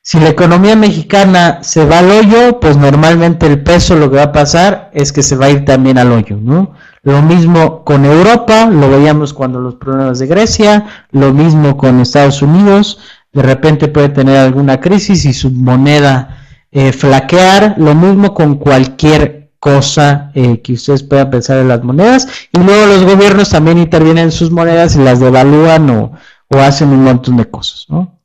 [0.00, 4.24] Si la economía mexicana se va al hoyo, pues normalmente el peso lo que va
[4.24, 6.36] a pasar es que se va a ir también al hoyo.
[6.40, 6.74] ¿no?
[7.02, 12.42] Lo mismo con Europa, lo veíamos cuando los problemas de Grecia, lo mismo con Estados
[12.42, 13.00] Unidos,
[13.32, 16.43] de repente puede tener alguna crisis y su moneda
[16.74, 22.26] eh, flaquear, lo mismo con cualquier cosa eh, que ustedes puedan pensar en las monedas,
[22.52, 26.12] y luego los gobiernos también intervienen en sus monedas y las devalúan o,
[26.48, 28.18] o hacen un montón de cosas, ¿no?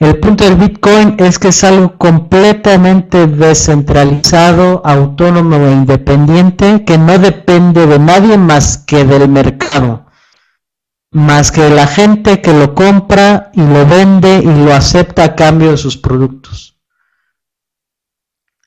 [0.00, 7.16] El punto del Bitcoin es que es algo completamente descentralizado, autónomo e independiente, que no
[7.20, 10.06] depende de nadie más que del mercado,
[11.12, 15.34] más que de la gente que lo compra y lo vende y lo acepta a
[15.36, 16.71] cambio de sus productos.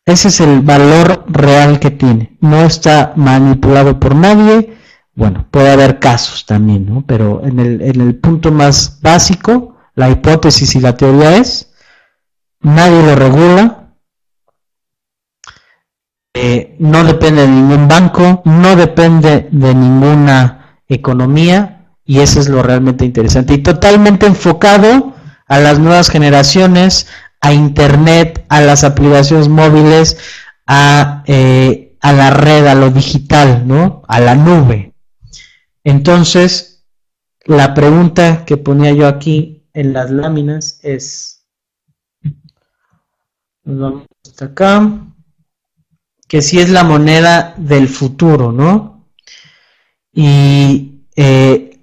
[0.05, 2.37] Ese es el valor real que tiene.
[2.39, 4.77] No está manipulado por nadie.
[5.15, 7.03] Bueno, puede haber casos también, ¿no?
[7.07, 11.73] Pero en el, punto más básico, la hipótesis y la teoría es,
[12.59, 13.93] nadie lo regula,
[16.33, 22.61] eh, no depende de ningún banco, no depende de ninguna economía y eso es lo
[22.61, 25.13] realmente interesante y totalmente enfocado
[25.47, 27.07] a las nuevas generaciones,
[27.45, 30.17] a Internet, a las aplicaciones móviles,
[30.65, 34.01] a, eh, a la red, a lo digital, ¿no?
[34.07, 34.95] A la nube.
[35.83, 36.83] Entonces,
[37.45, 41.45] la pregunta que ponía yo aquí en las láminas es,
[43.63, 45.05] nos vamos hasta acá,
[46.27, 49.05] que si es la moneda del futuro, ¿no?
[50.11, 51.74] Y eh,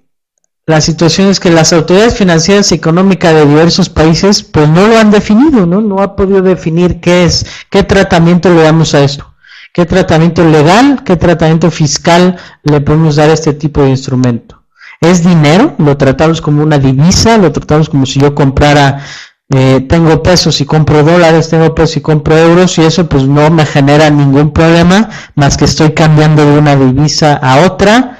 [0.65, 4.97] la situación es que las autoridades financieras y económicas de diversos países pues no lo
[4.97, 5.81] han definido, ¿no?
[5.81, 9.33] No ha podido definir qué es, qué tratamiento le damos a esto,
[9.73, 14.63] qué tratamiento legal, qué tratamiento fiscal le podemos dar a este tipo de instrumento
[15.03, 19.03] es dinero, lo tratamos como una divisa, lo tratamos como si yo comprara,
[19.49, 23.49] eh, tengo pesos y compro dólares, tengo pesos y compro euros y eso pues no
[23.49, 28.19] me genera ningún problema, más que estoy cambiando de una divisa a otra.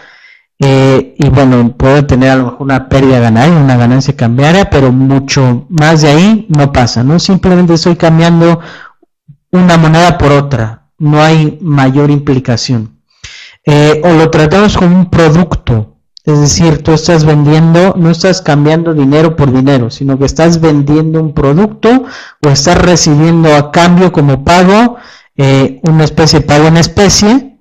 [0.65, 4.93] Eh, y bueno, puedo tener a lo mejor una pérdida ganaria, una ganancia cambiaria, pero
[4.93, 7.19] mucho más de ahí no pasa, ¿no?
[7.19, 8.62] Simplemente estoy cambiando
[9.52, 13.02] una moneda por otra, no hay mayor implicación.
[13.65, 18.93] Eh, o lo tratamos como un producto, es decir, tú estás vendiendo, no estás cambiando
[18.93, 22.06] dinero por dinero, sino que estás vendiendo un producto
[22.41, 24.95] o estás recibiendo a cambio como pago
[25.36, 27.52] eh, una especie de pago en especie,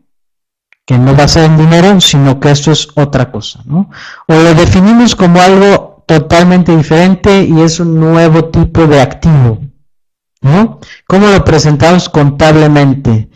[0.87, 3.90] que no va a ser en dinero, sino que esto es otra cosa, ¿no?
[4.29, 9.61] O lo definimos como algo totalmente diferente y es un nuevo tipo de activo,
[10.40, 10.81] ¿no?
[11.07, 13.31] ¿Cómo lo presentamos contablemente?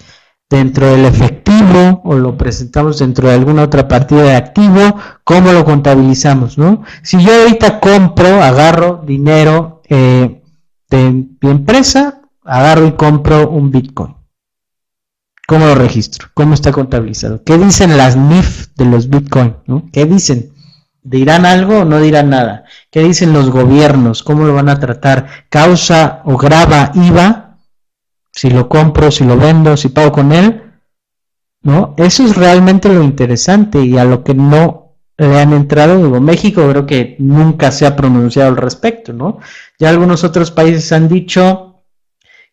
[0.49, 5.65] dentro del efectivo o lo presentamos dentro de alguna otra partida de activo, ¿cómo lo
[5.65, 6.57] contabilizamos?
[6.57, 6.83] ¿no?
[7.03, 10.43] Si yo ahorita compro, agarro dinero eh,
[10.89, 14.16] de mi empresa, agarro y compro un Bitcoin.
[15.47, 16.29] ¿Cómo lo registro?
[16.35, 17.43] ¿Cómo está contabilizado?
[17.45, 19.57] ¿Qué dicen las NIF de los Bitcoin?
[19.67, 19.89] ¿no?
[19.93, 20.53] ¿Qué dicen?
[21.03, 22.65] ¿Dirán algo o no dirán nada?
[22.91, 24.23] ¿Qué dicen los gobiernos?
[24.23, 25.47] ¿Cómo lo van a tratar?
[25.49, 27.47] ¿Causa o grava IVA?
[28.37, 30.63] si lo compro, si lo vendo, si pago con él,
[31.63, 31.95] ¿no?
[31.97, 36.69] Eso es realmente lo interesante y a lo que no le han entrado, digo, México
[36.69, 39.39] creo que nunca se ha pronunciado al respecto, ¿no?
[39.79, 41.85] Ya algunos otros países han dicho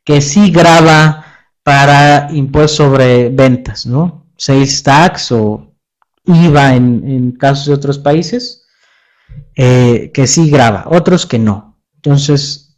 [0.06, 1.23] que sí graba
[1.64, 4.28] para impuestos sobre ventas, ¿no?
[4.38, 5.74] Sales tax o
[6.26, 8.66] IVA en, casos de otros países,
[9.56, 11.80] eh, que sí graba, otros que no.
[11.96, 12.78] Entonces,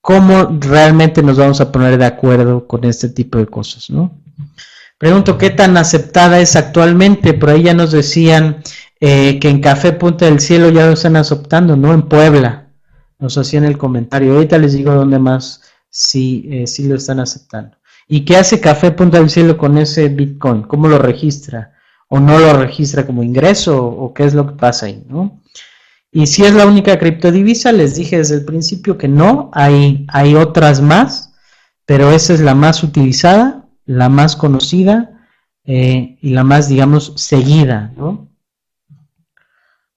[0.00, 4.20] cómo realmente nos vamos a poner de acuerdo con este tipo de cosas, ¿no?
[4.98, 8.62] Pregunto qué tan aceptada es actualmente, por ahí ya nos decían
[9.00, 11.92] eh, que en Café Punta del Cielo ya lo están aceptando, ¿no?
[11.92, 12.68] En Puebla,
[13.18, 17.76] nos hacían el comentario, ahorita les digo dónde más sí, eh, sí lo están aceptando.
[18.12, 20.64] ¿Y qué hace Café Punta del Cielo con ese Bitcoin?
[20.64, 21.72] ¿Cómo lo registra?
[22.08, 23.86] ¿O no lo registra como ingreso?
[23.86, 25.40] ¿O qué es lo que pasa ahí, no?
[26.10, 30.34] Y si es la única criptodivisa, les dije desde el principio que no, hay, hay
[30.34, 31.32] otras más,
[31.86, 35.26] pero esa es la más utilizada, la más conocida
[35.64, 37.94] eh, y la más, digamos, seguida.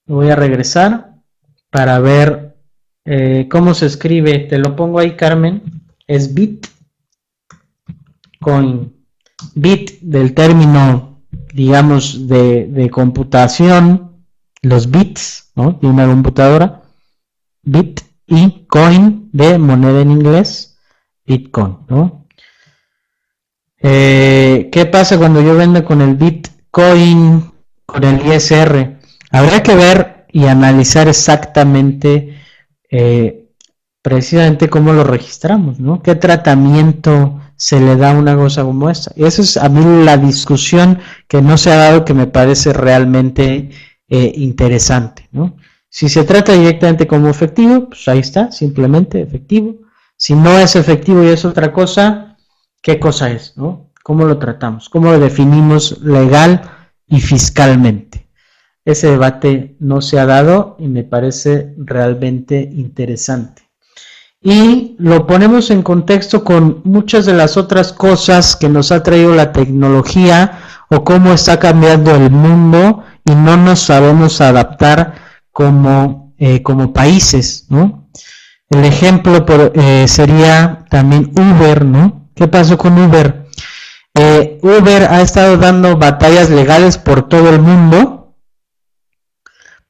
[0.06, 1.16] Voy a regresar
[1.68, 2.56] para ver
[3.04, 4.38] eh, cómo se escribe.
[4.38, 5.62] Te lo pongo ahí, Carmen.
[6.06, 6.66] Es bit
[8.46, 8.92] coin.
[9.56, 11.20] Bit del término,
[11.52, 14.22] digamos, de, de computación,
[14.62, 15.72] los bits ¿no?
[15.72, 16.82] de una computadora,
[17.64, 20.78] bit y coin de moneda en inglés,
[21.26, 22.26] Bitcoin, ¿no?
[23.78, 27.52] Eh, ¿Qué pasa cuando yo vendo con el Bitcoin,
[27.84, 29.00] con el ISR?
[29.32, 32.38] Habría que ver y analizar exactamente,
[32.90, 33.48] eh,
[34.02, 36.00] precisamente cómo lo registramos, ¿no?
[36.00, 39.12] ¿Qué tratamiento se le da una cosa como esta.
[39.16, 40.98] Y esa es a mí la discusión
[41.28, 43.70] que no se ha dado que me parece realmente
[44.08, 45.28] eh, interesante.
[45.32, 45.56] ¿no?
[45.88, 49.76] Si se trata directamente como efectivo, pues ahí está, simplemente efectivo.
[50.16, 52.36] Si no es efectivo y es otra cosa,
[52.82, 53.56] ¿qué cosa es?
[53.56, 53.90] ¿no?
[54.02, 54.88] ¿Cómo lo tratamos?
[54.88, 56.62] ¿Cómo lo definimos legal
[57.06, 58.28] y fiscalmente?
[58.84, 63.65] Ese debate no se ha dado y me parece realmente interesante.
[64.48, 69.34] Y lo ponemos en contexto con muchas de las otras cosas que nos ha traído
[69.34, 75.14] la tecnología o cómo está cambiando el mundo y no nos sabemos adaptar
[75.50, 78.08] como, eh, como países, ¿no?
[78.70, 79.44] El ejemplo
[79.74, 82.28] eh, sería también Uber, ¿no?
[82.36, 83.48] ¿Qué pasó con Uber?
[84.14, 88.36] Eh, Uber ha estado dando batallas legales por todo el mundo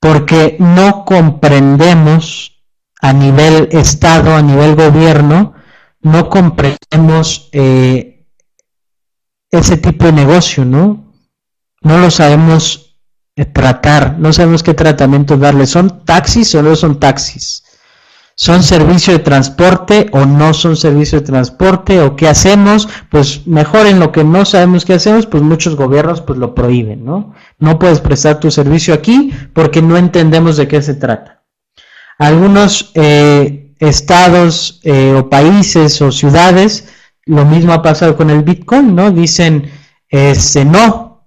[0.00, 2.55] porque no comprendemos
[3.00, 5.54] a nivel Estado, a nivel gobierno,
[6.00, 8.26] no comprendemos eh,
[9.50, 11.12] ese tipo de negocio, ¿no?
[11.82, 12.98] No lo sabemos
[13.36, 15.66] eh, tratar, no sabemos qué tratamiento darle.
[15.66, 17.64] ¿Son taxis o no son taxis?
[18.38, 22.00] ¿Son servicio de transporte o no son servicio de transporte?
[22.02, 22.86] ¿O qué hacemos?
[23.10, 27.04] Pues mejor en lo que no sabemos qué hacemos, pues muchos gobiernos pues lo prohíben,
[27.04, 27.34] ¿no?
[27.58, 31.35] No puedes prestar tu servicio aquí porque no entendemos de qué se trata.
[32.18, 36.88] Algunos eh, estados eh, o países o ciudades,
[37.26, 39.10] lo mismo ha pasado con el Bitcoin, ¿no?
[39.10, 39.70] Dicen,
[40.08, 41.26] este, no,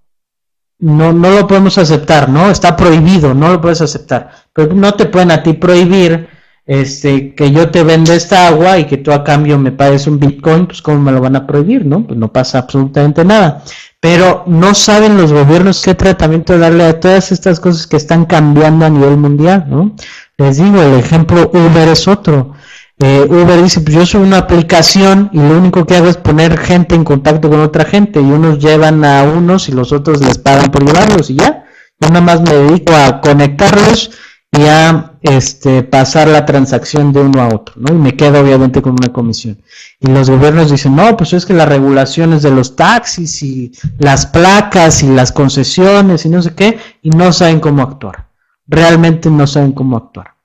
[0.79, 2.49] no, no lo podemos aceptar, ¿no?
[2.49, 4.31] Está prohibido, no lo puedes aceptar.
[4.53, 6.29] Pero no te pueden a ti prohibir
[6.65, 10.19] este, que yo te venda esta agua y que tú a cambio me pagues un
[10.19, 12.05] Bitcoin, pues cómo me lo van a prohibir, ¿no?
[12.05, 13.63] Pues no pasa absolutamente nada.
[13.99, 18.85] Pero no saben los gobiernos qué tratamiento darle a todas estas cosas que están cambiando
[18.85, 19.95] a nivel mundial, ¿no?
[20.39, 22.53] Les digo, el ejemplo Uber es otro.
[22.97, 26.57] Eh, Uber dice, pues yo soy una aplicación y lo único que hago es poner
[26.57, 30.37] gente en contacto con otra gente y unos llevan a unos y los otros les
[30.37, 31.65] pagan por llevarlos y ya.
[31.99, 34.11] Yo nada más me dedico a conectarlos
[34.53, 37.93] y a este, pasar la transacción de uno a otro, ¿no?
[37.93, 39.61] Y me quedo obviamente con una comisión.
[39.99, 44.25] Y los gobiernos dicen, no, pues es que las regulaciones de los taxis y las
[44.25, 48.28] placas y las concesiones y no sé qué, y no saben cómo actuar.
[48.69, 50.35] Realmente no saben cómo actuar.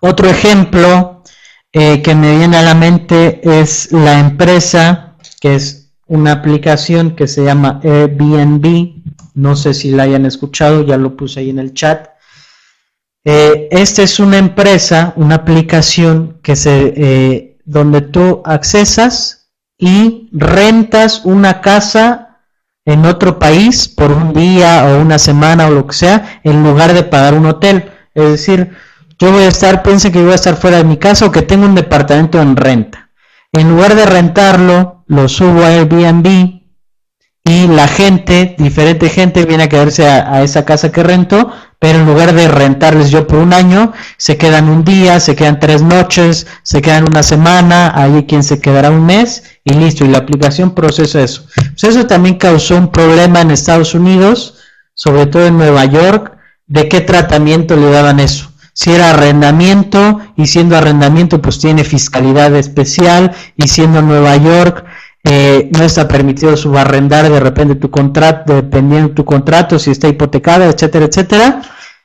[0.00, 1.22] Otro ejemplo
[1.72, 7.26] eh, que me viene a la mente es la empresa, que es una aplicación que
[7.26, 9.02] se llama Airbnb.
[9.34, 12.10] No sé si la hayan escuchado, ya lo puse ahí en el chat
[13.24, 21.24] eh, esta es una empresa, una aplicación que se, eh, donde tú accesas y rentas
[21.24, 22.29] una casa
[22.90, 26.92] en otro país por un día o una semana o lo que sea, en lugar
[26.92, 27.90] de pagar un hotel.
[28.14, 28.76] Es decir,
[29.18, 31.42] yo voy a estar, piensen que voy a estar fuera de mi casa o que
[31.42, 33.10] tengo un departamento en renta.
[33.52, 36.60] En lugar de rentarlo, lo subo a Airbnb
[37.44, 41.50] y la gente, diferente gente, viene a quedarse a, esa casa que rento,
[41.80, 45.58] pero en lugar de rentarles yo por un año, se quedan un día, se quedan
[45.58, 50.08] tres noches, se quedan una semana, hay quien se quedará un mes y listo, y
[50.08, 51.46] la aplicación procesa eso.
[51.56, 54.58] Pues eso también causó un problema en Estados Unidos,
[54.92, 58.52] sobre todo en Nueva York, de qué tratamiento le daban eso.
[58.74, 64.84] Si era arrendamiento, y siendo arrendamiento pues tiene fiscalidad especial, y siendo Nueva York
[65.24, 70.08] eh, no está permitido subarrendar de repente tu contrato, dependiendo de tu contrato, si está
[70.08, 71.62] hipotecada, etcétera, etcétera,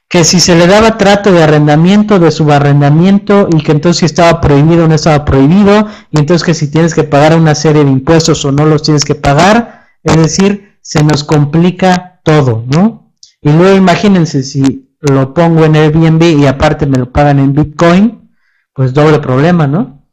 [0.08, 4.42] que si se le daba trato de arrendamiento, de subarrendamiento, y que entonces si estaba
[4.42, 7.92] prohibido o no estaba prohibido, y entonces que si tienes que pagar una serie de
[7.92, 13.12] impuestos o no los tienes que pagar, es decir, se nos complica todo, ¿no?
[13.42, 18.30] Y luego imagínense si lo pongo en Airbnb y aparte me lo pagan en Bitcoin,
[18.74, 20.04] pues doble problema, ¿no?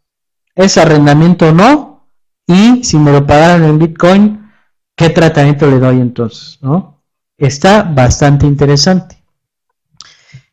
[0.55, 1.92] ¿Es arrendamiento o no?
[2.53, 4.51] Y si me lo pagaran en Bitcoin,
[4.95, 6.59] ¿qué tratamiento le doy entonces?
[6.61, 7.03] ¿no?
[7.39, 9.17] Está bastante interesante.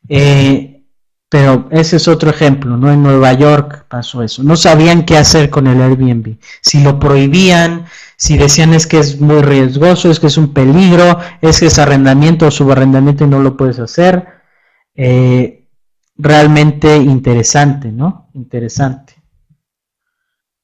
[0.08, 0.80] Eh,
[1.28, 2.92] pero ese es otro ejemplo, ¿no?
[2.92, 4.42] En Nueva York pasó eso.
[4.42, 6.38] No sabían qué hacer con el Airbnb.
[6.62, 7.86] Si lo prohibían,
[8.18, 11.78] si decían es que es muy riesgoso, es que es un peligro, es que es
[11.78, 14.26] arrendamiento o subarrendamiento y no lo puedes hacer.
[14.96, 15.68] Eh,
[16.18, 18.30] realmente interesante, ¿no?
[18.34, 19.19] Interesante.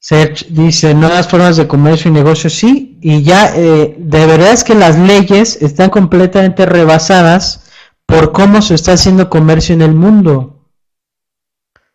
[0.08, 4.62] Search dice nuevas formas de comercio y negocio, sí, y ya eh, de verdad es
[4.62, 7.64] que las leyes están completamente rebasadas
[8.06, 10.62] por cómo se está haciendo comercio en el mundo.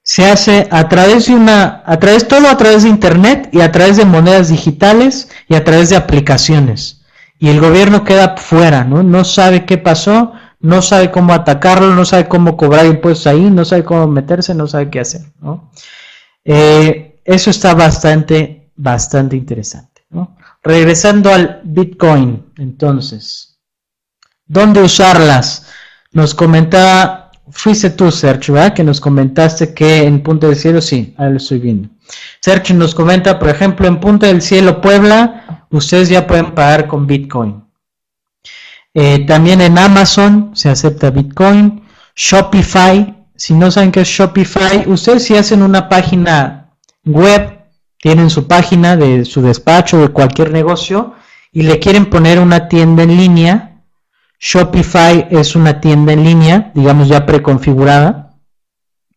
[0.04, 3.72] Se hace a través de una, a través todo a través de internet y a
[3.72, 7.06] través de monedas digitales y a través de aplicaciones.
[7.40, 9.04] Y el gobierno queda fuera, ¿no?
[9.04, 13.64] No sabe qué pasó, no sabe cómo atacarlo, no sabe cómo cobrar impuestos ahí, no
[13.64, 15.72] sabe cómo meterse, no sabe qué hacer, ¿no?
[16.44, 20.04] Eh, eso está bastante, bastante interesante.
[20.64, 23.60] Regresando al Bitcoin, entonces,
[24.46, 25.68] ¿dónde usarlas?
[26.12, 28.74] Nos comentaba, fuiste tú, Sergio, ¿verdad?
[28.74, 31.90] Que nos comentaste que en Punta del Cielo, sí, ahí lo estoy viendo.
[32.42, 37.08] Sergio nos comenta, por ejemplo, en Punta del Cielo, Puebla, ustedes ya pueden pagar con
[37.08, 37.64] Bitcoin.
[38.94, 41.82] Eh, también en Amazon se acepta Bitcoin.
[42.16, 46.61] Shopify, si no saben qué es Shopify, ustedes si hacen una página
[47.06, 47.60] web,
[47.98, 51.16] tienen su página de su despacho, de cualquier negocio,
[51.52, 53.84] y le quieren poner una tienda en línea,
[54.40, 58.40] Shopify es una tienda en línea, digamos ya preconfigurada.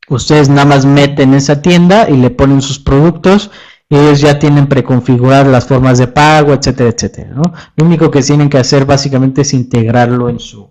[0.09, 3.51] Ustedes nada más meten esa tienda y le ponen sus productos
[3.95, 7.35] ellos ya tienen preconfiguradas las formas de pago, etcétera, etcétera.
[7.76, 10.70] Lo único que tienen que hacer básicamente es integrarlo en su,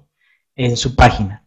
[0.55, 1.43] en su página.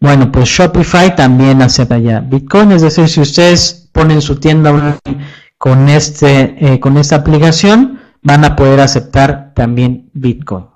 [0.00, 5.26] Bueno, pues Shopify también acepta ya Bitcoin, es decir, si ustedes ponen su tienda online
[5.58, 10.66] con, este, eh, con esta aplicación, van a poder aceptar también Bitcoin.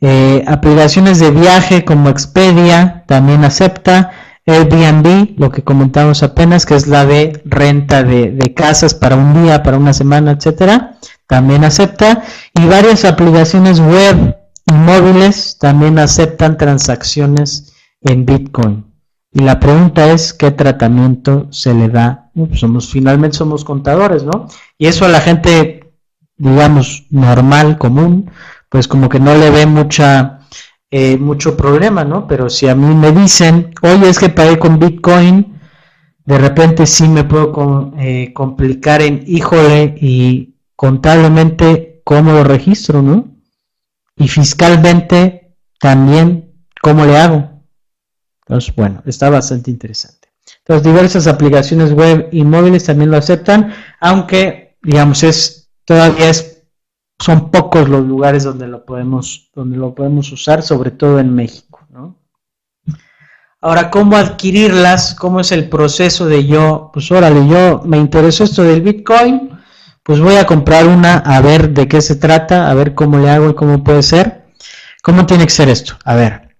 [0.00, 4.10] Eh, aplicaciones de viaje como Expedia también acepta.
[4.44, 9.62] Airbnb, lo que comentamos apenas, que es la de renta de, casas para un día,
[9.62, 10.98] para una semana, etcétera,
[11.28, 12.24] también acepta.
[12.54, 18.91] Y varias aplicaciones web y móviles también aceptan transacciones en Bitcoin.
[19.32, 22.30] Y la pregunta es qué tratamiento se le da.
[22.34, 24.46] Pues somos finalmente somos contadores, ¿no?
[24.78, 25.92] Y eso a la gente,
[26.36, 28.30] digamos, normal, común,
[28.68, 30.42] pues como que no le ve mucha
[30.94, 32.26] eh, mucho problema, ¿no?
[32.26, 35.58] Pero si a mí me dicen, oye, es que pagué con Bitcoin,
[36.26, 43.24] de repente sí me puedo eh, complicar en, híjole, y contablemente, ¿cómo lo registro, no?
[44.16, 46.52] Y fiscalmente, también,
[46.82, 47.51] ¿cómo le hago?
[48.52, 50.28] Entonces, bueno, está bastante interesante.
[50.58, 56.30] Entonces, diversas aplicaciones web y móviles también lo aceptan, aunque, digamos, es todavía
[57.18, 61.80] son pocos los lugares donde lo podemos, donde lo podemos usar, sobre todo en México.
[63.62, 65.14] Ahora, ¿cómo adquirirlas?
[65.14, 66.90] ¿Cómo es el proceso de yo?
[66.92, 69.58] Pues órale, yo me interesó esto del Bitcoin,
[70.02, 73.30] pues voy a comprar una a ver de qué se trata, a ver cómo le
[73.30, 74.44] hago y cómo puede ser.
[75.02, 75.96] ¿Cómo tiene que ser esto?
[76.04, 76.56] A ver,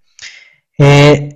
[0.78, 1.31] eh,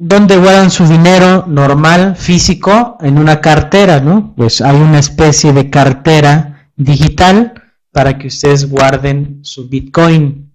[0.00, 2.96] ¿dónde guardan su dinero normal, físico?
[3.00, 4.34] En una cartera, ¿no?
[4.34, 7.52] Pues hay una especie de cartera digital
[7.92, 10.52] para que ustedes guarden su Bitcoin.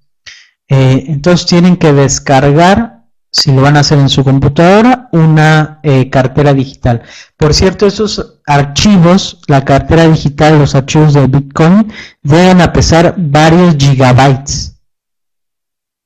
[0.67, 6.09] Eh, entonces tienen que descargar, si lo van a hacer en su computadora, una eh,
[6.09, 7.03] cartera digital.
[7.37, 11.91] Por cierto, esos archivos, la cartera digital, los archivos de Bitcoin,
[12.23, 14.74] deben a pesar varios gigabytes.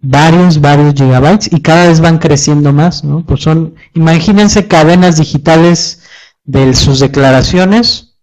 [0.02, 3.26] Varios, varios gigabytes y cada vez van creciendo más, ¿no?
[3.26, 6.04] Pues son, imagínense cadenas digitales
[6.46, 8.16] de sus declaraciones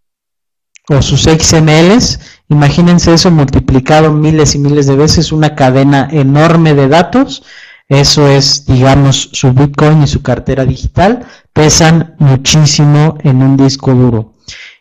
[0.89, 2.18] o sus XMLs
[2.49, 7.43] Imagínense eso multiplicado miles y miles de veces, una cadena enorme de datos.
[7.89, 11.27] Eso es, digamos, su Bitcoin y su cartera digital.
[11.53, 14.35] Pesan muchísimo en un disco duro.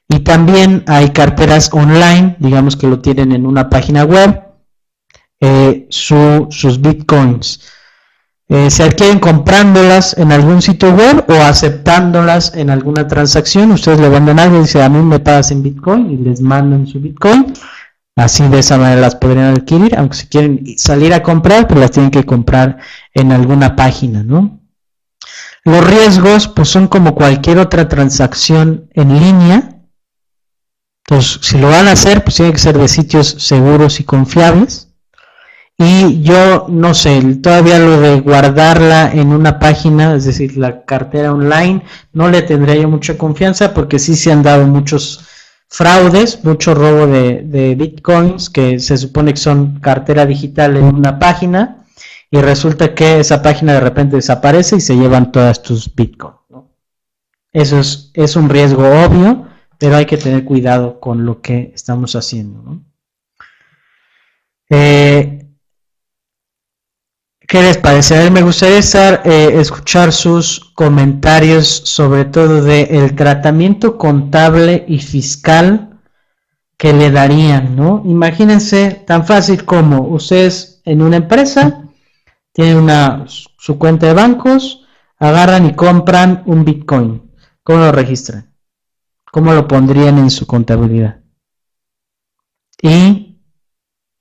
[0.07, 4.43] Y también hay carteras online, digamos que lo tienen en una página web,
[5.39, 7.61] eh, sus bitcoins.
[8.47, 13.71] Eh, se adquieren comprándolas en algún sitio web o aceptándolas en alguna transacción.
[13.71, 16.85] Ustedes le mandan algo y dicen, a mí me pagas en Bitcoin y les mandan
[16.85, 17.53] su Bitcoin.
[18.15, 21.91] Así de esa manera las podrían adquirir, aunque si quieren salir a comprar, pues las
[21.91, 22.77] tienen que comprar
[23.13, 24.61] en alguna página, ¿no?
[25.65, 29.81] Los riesgos, pues son como cualquier otra transacción en línea.
[31.07, 34.94] Entonces, si lo van a hacer, pues tiene que ser de sitios seguros y confiables.
[35.77, 41.33] Y yo no sé, todavía lo de guardarla en una página, es decir, la cartera
[41.33, 45.27] online, no le tendría yo mucha confianza porque sí se han dado muchos
[45.67, 51.85] fraudes, mucho robo de, bitcoins que se supone que son cartera digital en una página
[52.31, 56.37] y resulta que esa página de repente desaparece y se llevan todas tus bitcoins.
[57.51, 59.47] Eso es, es un riesgo obvio,
[59.77, 62.61] pero hay que tener cuidado con lo que estamos haciendo.
[62.61, 62.85] ¿no?
[64.69, 65.34] Eh,
[67.47, 68.15] ¿Qué les parece?
[68.15, 74.85] A ver, me gustaría estar, eh, escuchar sus comentarios sobre todo del el tratamiento contable
[74.87, 75.99] y fiscal
[76.77, 78.01] que le darían, ¿no?
[78.05, 81.85] Imagínense tan fácil como ustedes en una empresa
[82.55, 84.85] tienen una, su cuenta de bancos,
[85.19, 87.29] agarran y compran un Bitcoin.
[87.63, 88.55] ¿Cómo lo registran?
[89.29, 91.19] ¿Cómo lo pondrían en su contabilidad?
[92.81, 93.24] Y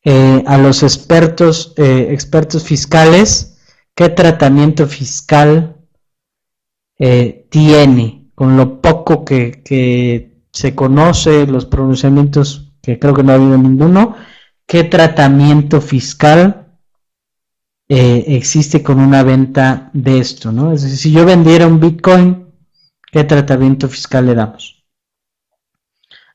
[0.04, 3.54] eh, a los expertos, eh, expertos fiscales
[3.94, 5.76] qué tratamiento fiscal
[6.98, 13.36] eh, tiene con lo poco que, se conoce, los pronunciamientos que creo que no ha
[13.36, 14.14] habido ninguno,
[14.66, 16.78] ¿qué tratamiento fiscal
[17.88, 20.52] eh, existe con una venta de esto?
[20.52, 20.72] ¿no?
[20.72, 22.52] Es decir, si yo vendiera un Bitcoin,
[23.10, 24.84] ¿qué tratamiento fiscal le damos?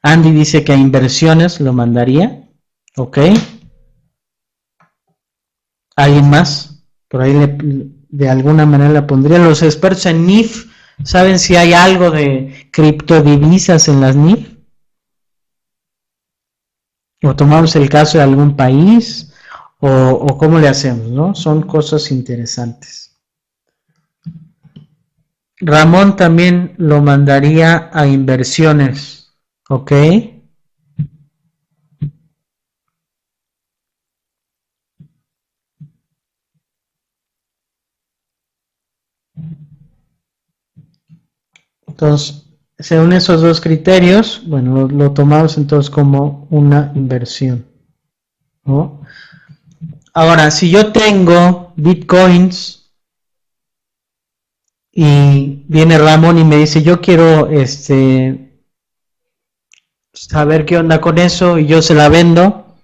[0.02, 2.50] Andy dice que a inversiones lo mandaría.
[2.98, 3.20] Ok.
[6.00, 6.82] ¿Alguien más?
[7.10, 7.34] Por ahí
[8.08, 9.38] de alguna manera la pondría.
[9.38, 10.72] Los expertos en NIF
[11.04, 14.48] saben si hay algo de criptodivisas en las NIF.
[17.22, 19.34] O tomamos el caso de algún país.
[19.82, 21.36] O, o cómo le hacemos, ¿no?
[21.36, 23.20] Son cosas interesantes.
[25.58, 29.34] Ramón también lo mandaría a inversiones.
[29.68, 29.92] ¿Ok?
[42.02, 42.46] Entonces,
[42.78, 47.66] según esos dos criterios, bueno, lo, tomamos entonces como una inversión.
[50.14, 52.90] Ahora, si yo tengo bitcoins
[54.94, 58.62] y viene Ramón y me dice, yo quiero este
[60.14, 62.78] saber qué onda con eso y yo se la vendo,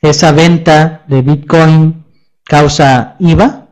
[0.00, 2.06] esa venta de bitcoin
[2.42, 3.65] causa IVA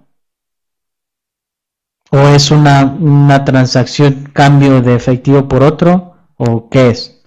[2.14, 6.14] ¿O es una, una transacción cambio de efectivo por otro?
[6.36, 7.24] ¿O qué es?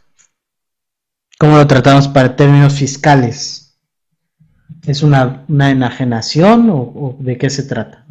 [1.37, 3.77] ¿Cómo lo tratamos para términos fiscales?
[4.85, 8.05] ¿Es una, enajenación o, de qué se trata?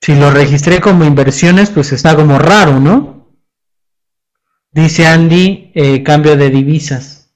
[0.00, 3.28] Si lo registré como inversiones, pues está como raro, ¿no?
[4.72, 7.34] Dice Andy, eh, cambio de divisas.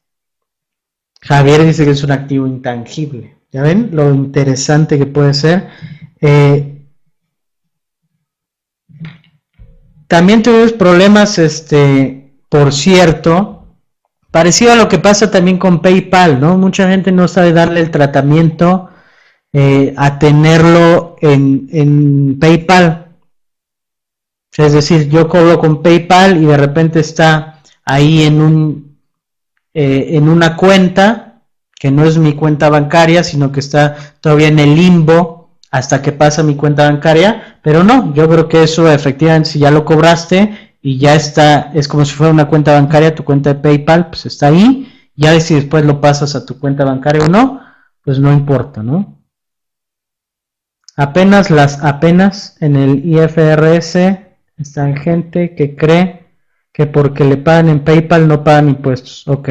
[1.20, 3.36] Javier dice que es un activo intangible.
[3.52, 5.68] ¿Ya ven lo interesante que puede ser?
[6.20, 6.86] Eh,
[10.08, 13.66] también tuvimos problemas, este, por cierto,
[14.30, 16.56] parecido a lo que pasa también con PayPal, ¿no?
[16.56, 18.88] Mucha gente no sabe darle el tratamiento
[19.52, 23.16] eh, a tenerlo en, PayPal.
[24.56, 28.98] Es decir, yo cobro con PayPal y de repente está ahí en un
[29.74, 31.42] eh, en una cuenta
[31.78, 35.37] que no es mi cuenta bancaria, sino que está todavía en el limbo
[35.70, 39.70] hasta que pasa mi cuenta bancaria, pero no, yo creo que eso efectivamente si ya
[39.70, 43.60] lo cobraste y ya está, es como si fuera una cuenta bancaria, tu cuenta de
[43.60, 47.60] PayPal, pues está ahí, ya si después lo pasas a tu cuenta bancaria o no,
[48.04, 49.18] pues no importa, ¿no?
[50.96, 53.96] Apenas las, apenas en el IFRS
[54.56, 56.26] están gente que cree
[56.72, 59.48] que porque le pagan en PayPal no pagan impuestos, ok.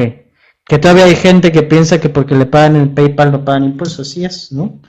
[0.64, 4.08] Que todavía hay gente que piensa que porque le pagan en PayPal no pagan impuestos,
[4.08, 4.80] así es, ¿no?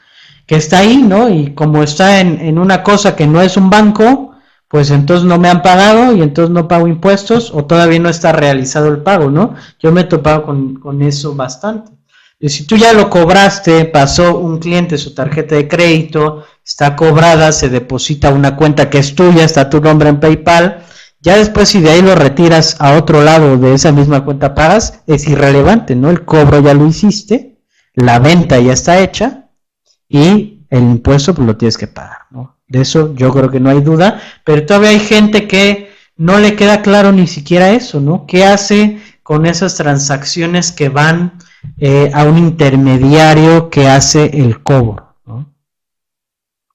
[0.49, 1.29] Que está ahí, ¿no?
[1.29, 4.31] Y como está en, una cosa que no es un banco,
[4.67, 8.31] pues entonces no me han pagado y entonces no pago impuestos o todavía no está
[8.31, 9.53] realizado el pago, ¿no?
[9.77, 11.91] Yo me he topado con, eso bastante.
[12.39, 17.51] Y si tú ya lo cobraste, pasó un cliente su tarjeta de crédito, está cobrada,
[17.51, 20.83] se deposita una cuenta que es tuya, está tu nombre en PayPal,
[21.21, 25.01] ya después si de ahí lo retiras a otro lado de esa misma cuenta pagas,
[25.05, 26.09] es irrelevante, ¿no?
[26.09, 27.59] El cobro ya lo hiciste,
[27.93, 29.48] la venta ya está hecha,
[30.09, 32.57] y el impuesto pues lo tienes que pagar, ¿no?
[32.67, 36.55] De eso yo creo que no hay duda, pero todavía hay gente que no le
[36.55, 38.25] queda claro ni siquiera eso, ¿no?
[38.25, 41.39] ¿Qué hace con esas transacciones que van
[41.77, 45.09] eh, a un intermediario que hace el cobro?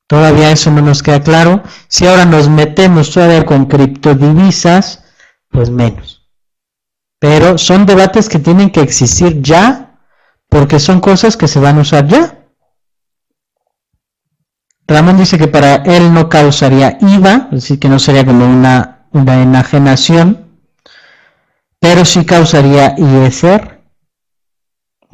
[0.06, 1.62] Todavía eso no nos queda claro.
[1.88, 5.04] Si ahora nos metemos todavía con criptodivisas,
[5.48, 6.28] pues menos.
[7.18, 9.98] Pero son debates que tienen que existir ya,
[10.48, 12.43] porque son cosas que se van a usar ya.
[14.86, 20.46] Ramón dice que para él no causaría IVA, decir, que no sería como una, enajenación,
[21.78, 23.80] pero sí causaría ISR.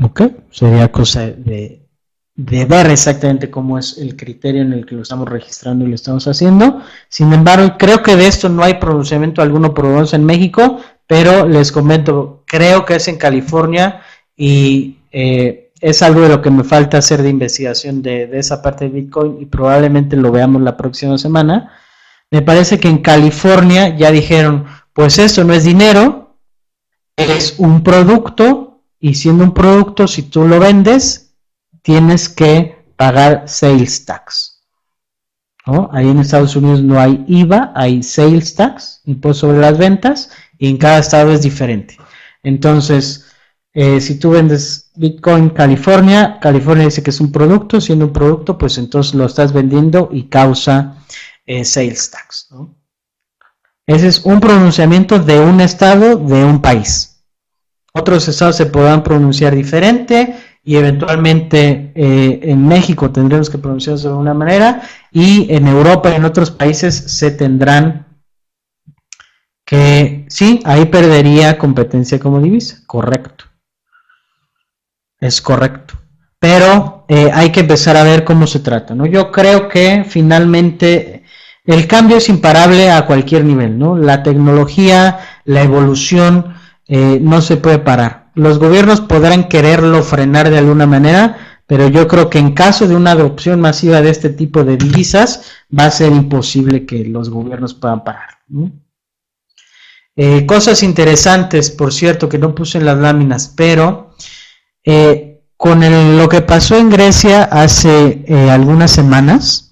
[0.02, 0.22] ¿Ok?
[0.50, 1.86] Sería cosa de,
[2.34, 6.26] ver exactamente cómo es el criterio en el que lo estamos registrando y lo estamos
[6.26, 6.82] haciendo.
[7.08, 11.70] Sin embargo, creo que de esto no hay pronunciamiento alguno por en México, pero les
[11.70, 14.00] comento, creo que es en California
[14.36, 18.84] y eh, es algo de lo que me falta hacer de investigación de, esa parte
[18.84, 21.72] de Bitcoin y probablemente lo veamos la próxima semana.
[22.30, 26.36] Me parece que en California ya dijeron, pues eso no es dinero,
[27.16, 31.34] es un producto y siendo un producto, si tú lo vendes,
[31.82, 34.58] tienes que pagar sales tax.
[35.92, 40.68] Ahí en Estados Unidos no hay IVA, hay sales tax, impuesto sobre las ventas, y
[40.68, 41.96] en cada estado es diferente.
[42.42, 43.29] Entonces,
[43.72, 48.58] eh, si tú vendes Bitcoin California, California dice que es un producto, siendo un producto,
[48.58, 50.96] pues entonces lo estás vendiendo y causa
[51.46, 52.48] eh, sales tax.
[53.86, 57.24] Ese es un pronunciamiento de un estado de un país.
[57.92, 64.14] Otros estados se podrán pronunciar diferente y eventualmente eh, en México tendremos que pronunciarse de
[64.14, 68.06] una manera y en Europa y en otros países se tendrán
[69.64, 73.49] que, sí, ahí perdería competencia como divisa, correcto.
[75.20, 75.94] Es correcto.
[76.38, 79.04] Pero eh, hay que empezar a ver cómo se trata, ¿no?
[79.04, 81.24] Yo creo que finalmente
[81.64, 83.96] el cambio es imparable a cualquier nivel, ¿no?
[83.96, 86.54] La tecnología, la evolución,
[86.88, 88.30] eh, no se puede parar.
[88.34, 92.96] Los gobiernos podrán quererlo frenar de alguna manera, pero yo creo que en caso de
[92.96, 97.74] una adopción masiva de este tipo de divisas, va a ser imposible que los gobiernos
[97.74, 98.38] puedan parar.
[100.16, 104.09] Eh, cosas interesantes, por cierto, que no puse en las láminas, pero
[104.84, 105.80] eh, con
[106.16, 109.70] lo que pasó en Grecia hace algunas semanas,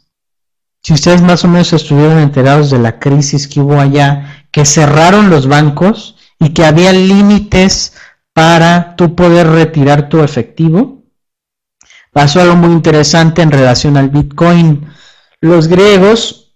[0.83, 5.31] si ustedes más o menos estuvieron enterados de la crisis que hubo allá, que cerraron
[5.31, 7.95] los bancos y que había límites
[8.33, 11.05] para tú poder retirar tu efectivo,
[12.13, 14.89] pasó algo muy interesante en relación al Bitcoin.
[15.41, 16.55] Los griegos,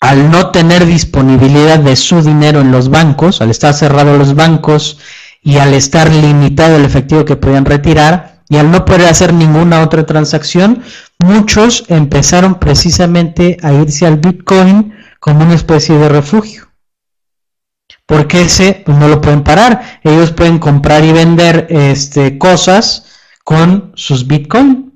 [0.00, 4.98] al no tener disponibilidad de su dinero en los bancos, al estar cerrados los bancos
[5.42, 9.82] y al estar limitado el efectivo que podían retirar, y al no poder hacer ninguna
[9.82, 10.82] otra transacción,
[11.18, 16.68] muchos empezaron precisamente a irse al Bitcoin como una especie de refugio.
[18.06, 20.00] Porque ese pues, no lo pueden parar.
[20.02, 23.04] Ellos pueden comprar y vender este, cosas
[23.44, 24.87] con sus Bitcoin.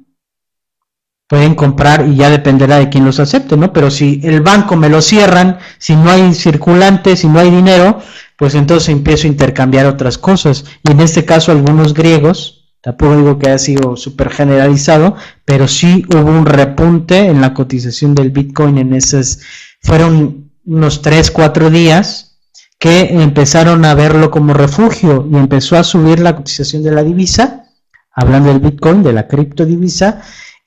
[1.33, 3.72] Pueden comprar y ya dependerá de quién los acepte, ¿no?
[3.72, 8.01] Pero si el banco me lo cierran, si no hay circulante, si no hay dinero,
[8.37, 10.66] pues entonces empiezo a intercambiar otras cosas.
[10.85, 15.14] Y en este caso algunos griegos, Tampoco digo que haya sido súper generalizado,
[15.45, 19.39] pero sí hubo un repunte en la cotización del Bitcoin en esos,
[19.83, 22.41] fueron unos 3, 4 días
[22.80, 27.66] que empezaron a verlo como refugio y empezó a subir la cotización de la divisa,
[28.12, 30.20] hablando del Bitcoin, de la criptodivisa,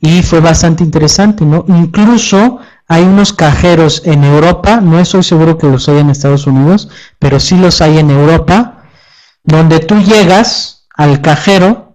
[0.06, 1.66] y fue bastante interesante, ¿no?
[1.68, 6.90] Incluso hay unos cajeros en Europa, no estoy seguro que los haya en Estados Unidos,
[7.20, 8.84] pero sí los hay en Europa,
[9.44, 11.86] donde tú llegas al cajero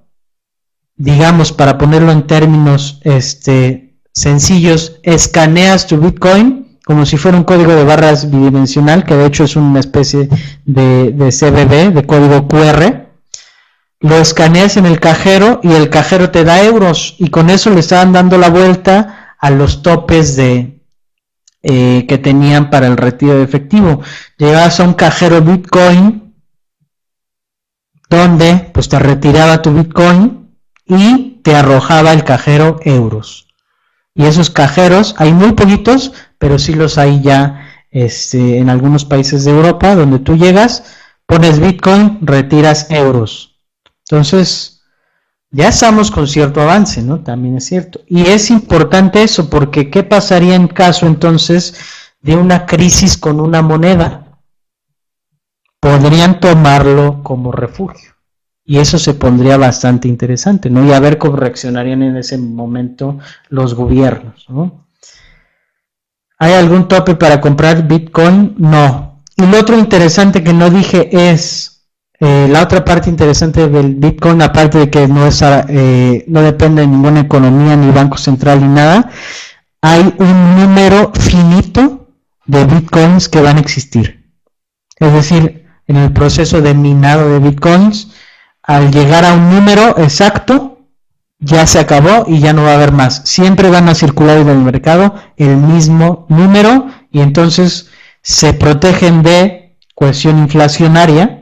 [1.01, 7.73] digamos, para ponerlo en términos este, sencillos, escaneas tu Bitcoin como si fuera un código
[7.73, 10.29] de barras bidimensional, que de hecho es una especie
[10.65, 13.10] de, de CBB, de código QR,
[14.01, 17.81] lo escaneas en el cajero y el cajero te da euros y con eso le
[17.81, 20.81] estaban dando la vuelta a los topes de
[21.63, 24.01] eh, que tenían para el retiro de efectivo.
[24.39, 26.35] Llegabas a un cajero Bitcoin
[28.09, 33.47] donde pues te retiraba tu Bitcoin y te arrojaba el cajero euros.
[34.15, 39.45] Y esos cajeros, hay muy poquitos, pero sí los hay ya este, en algunos países
[39.45, 40.85] de Europa, donde tú llegas,
[41.27, 43.50] pones Bitcoin, retiras euros.
[44.11, 44.83] Entonces,
[45.53, 47.21] ya estamos con cierto avance, ¿no?
[47.21, 48.01] También es cierto.
[48.09, 51.77] Y es importante eso, porque ¿qué pasaría en caso entonces
[52.21, 54.41] de una crisis con una moneda?
[55.79, 58.11] Podrían tomarlo como refugio
[58.65, 60.85] y eso se pondría bastante interesante, ¿no?
[60.85, 64.87] Y a ver cómo reaccionarían en ese momento los gobiernos, ¿no?
[66.37, 68.57] ¿Hay algún tope para comprar Bitcoin?
[68.59, 69.23] No.
[69.37, 71.70] Y lo otro interesante que no dije es,
[72.21, 76.83] eh, la otra parte interesante del Bitcoin, aparte de que no, es, eh, no depende
[76.83, 79.11] de ninguna economía, ni banco central, ni nada,
[79.81, 82.09] hay un número finito
[82.45, 84.31] de Bitcoins que van a existir.
[84.97, 88.09] Es decir, en el proceso de minado de Bitcoins,
[88.63, 90.79] al llegar a un número exacto,
[91.41, 93.23] ya se acabó y ya no va a haber más.
[93.25, 97.89] Siempre van a circular en el mercado el mismo número y entonces
[98.23, 101.40] se protegen de cohesión inflacionaria.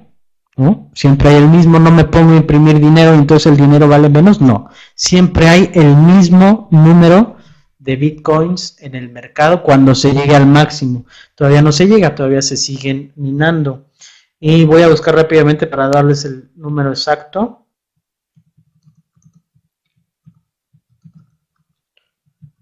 [0.92, 4.08] Siempre hay el mismo, no me pongo a imprimir dinero y entonces el dinero vale
[4.08, 4.40] menos.
[4.40, 7.36] No, siempre hay el mismo número
[7.78, 11.06] de bitcoins en el mercado cuando se llegue al máximo.
[11.36, 13.86] Todavía no se llega, todavía se siguen minando.
[14.40, 17.64] Y voy a buscar rápidamente para darles el número exacto.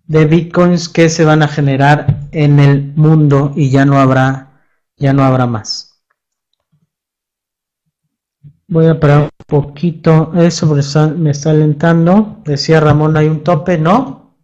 [0.06, 4.62] de bitcoins que se van a generar en el mundo y ya no habrá
[4.96, 5.95] ya no habrá más.
[8.68, 10.82] Voy a parar un poquito eso porque
[11.16, 12.42] me está alentando.
[12.44, 14.36] Decía Ramón, hay un tope, ¿no?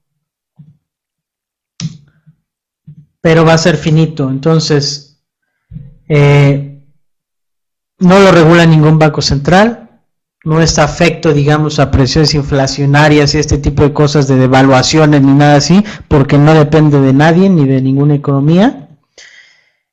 [3.20, 4.30] Pero va a ser finito.
[4.30, 5.24] Entonces,
[6.08, 6.86] eh,
[7.98, 10.02] no lo regula ningún banco central,
[10.44, 15.32] no está afecto, digamos, a presiones inflacionarias y este tipo de cosas de devaluaciones ni
[15.32, 18.88] nada así, porque no depende de nadie ni de ninguna economía.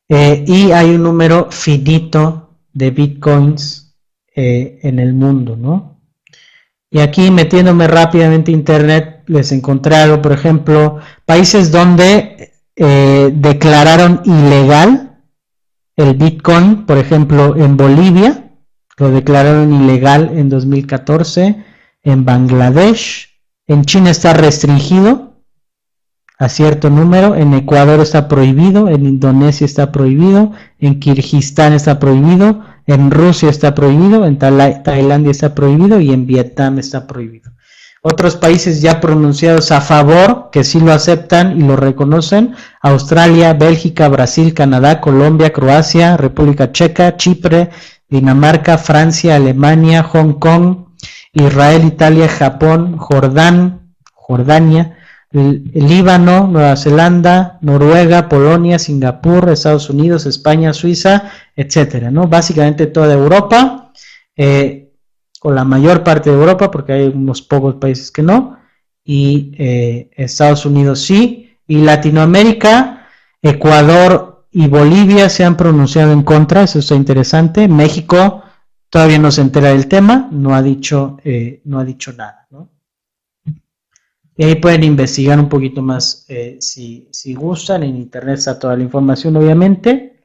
[0.07, 3.88] Eh, y hay un número finito de bitcoins
[4.35, 5.99] eh, en el mundo, ¿no?
[6.91, 15.21] Y aquí metiéndome rápidamente internet, les encontré algo, por ejemplo, países donde eh, declararon ilegal
[15.95, 18.51] el Bitcoin, por ejemplo, en Bolivia,
[18.97, 21.63] lo declararon ilegal en 2014,
[22.03, 23.27] en Bangladesh,
[23.67, 25.28] en China está restringido
[26.39, 32.63] a cierto número, en Ecuador está prohibido, en Indonesia está prohibido, en Kirguistán está prohibido,
[32.87, 37.51] en Rusia está prohibido, en Tailandia está prohibido y en Vietnam está prohibido.
[38.01, 44.07] Otros países ya pronunciados a favor, que sí lo aceptan y lo reconocen, Australia, Bélgica,
[44.07, 47.69] Brasil, Canadá, Colombia, Croacia, República Checa, Chipre,
[48.09, 50.85] Dinamarca, Francia, Alemania, Hong Kong,
[51.33, 54.98] Israel, Italia, Japón, Jordán, Jordania,
[55.31, 62.27] Líbano, Nueva Zelanda, Noruega, Polonia, Singapur, Estados Unidos, España, Suiza, etcétera, ¿no?
[62.27, 63.91] Básicamente toda Europa,
[64.35, 64.91] eh,
[65.41, 68.57] o la mayor parte de Europa, porque hay unos pocos países que no,
[69.03, 73.07] y eh, Estados Unidos sí, y Latinoamérica,
[73.41, 78.43] Ecuador y Bolivia se han pronunciado en contra, eso está interesante, México
[78.89, 82.69] todavía no se entera del tema, no ha dicho, eh, no ha dicho nada, ¿no?
[84.39, 87.83] Y ahí pueden investigar un poquito más eh, si, gustan.
[87.83, 90.23] En internet está toda la información, obviamente.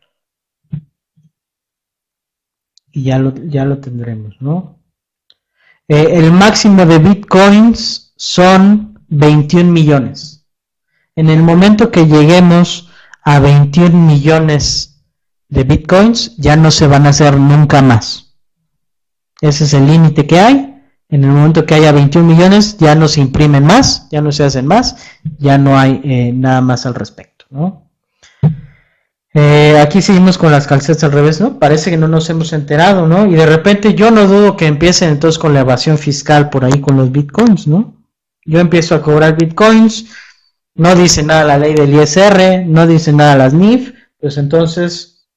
[2.93, 4.79] Y ya lo, ya lo tendremos, ¿no?
[5.89, 10.47] Eh, el máximo de bitcoins son 21 millones.
[11.17, 12.91] En el momento que lleguemos
[13.25, 15.05] a 21 millones
[15.49, 18.37] de bitcoins, ya no se van a hacer nunca más.
[19.41, 20.74] Ese es el límite que hay
[21.09, 24.45] en el momento que haya 21 millones ya no se imprimen más, ya no se
[24.45, 24.97] hacen más,
[25.39, 27.47] ya no hay eh, nada más al respecto.
[29.35, 31.59] Eh, aquí seguimos con las calcetas al revés, ¿no?
[31.59, 33.27] Parece que no nos hemos enterado, ¿no?
[33.27, 36.81] Y de repente yo no dudo que empiecen entonces con la evasión fiscal por ahí
[36.81, 37.97] con los bitcoins, ¿no?
[38.45, 40.07] Yo empiezo a cobrar bitcoins,
[40.75, 45.29] no dice nada la ley del ISR, no dice nada las NIF, pues entonces,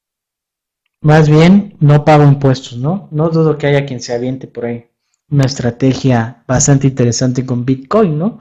[1.00, 3.08] más bien, no pago impuestos, ¿no?
[3.10, 4.88] No dudo que haya quien se aviente por ahí
[5.30, 8.40] una estrategia bastante interesante con Bitcoin, ¿no?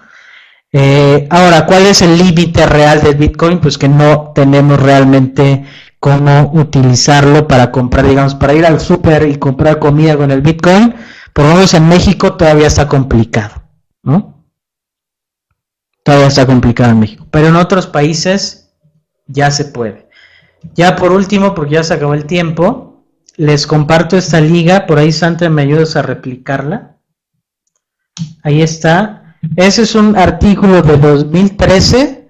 [0.72, 3.60] Eh, ahora, ¿cuál es el límite real del Bitcoin?
[3.60, 5.66] Pues que no tenemos realmente
[6.00, 10.96] cómo utilizarlo para comprar, digamos, para ir al súper y comprar comida con el Bitcoin.
[11.34, 13.64] Por lo menos en México todavía está complicado,
[14.04, 14.46] ¿no?
[16.04, 17.28] Todavía está complicado en México.
[17.32, 18.74] Pero en otros países
[19.26, 20.10] ya se puede.
[20.74, 22.87] Ya por último, porque ya se acabó el tiempo,
[23.38, 26.98] les comparto esta liga, por ahí Santa me ayudas a replicarla.
[28.44, 29.38] Ahí está.
[29.56, 32.30] Ese es un artículo de 2013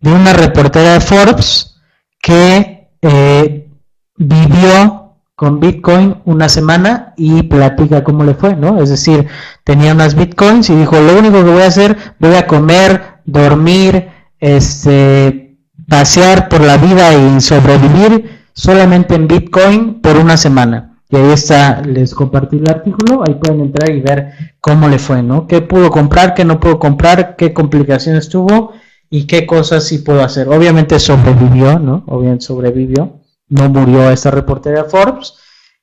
[0.00, 1.76] de una reportera de Forbes
[2.20, 3.70] que eh,
[4.16, 8.82] vivió con Bitcoin una semana y platica cómo le fue, ¿no?
[8.82, 9.26] Es decir,
[9.62, 14.08] tenía unas Bitcoins y dijo, lo único que voy a hacer, voy a comer, dormir,
[14.40, 20.98] este, pasear por la vida y sobrevivir solamente en Bitcoin por una semana.
[21.08, 25.22] Y ahí está, les compartí el artículo, ahí pueden entrar y ver cómo le fue,
[25.22, 25.46] ¿no?
[25.46, 28.72] ¿Qué pudo comprar, qué no pudo comprar, qué complicaciones tuvo
[29.08, 30.48] y qué cosas sí pudo hacer?
[30.48, 32.02] Obviamente sobrevivió, ¿no?
[32.08, 35.34] Obviamente sobrevivió, no murió esta reportera Forbes,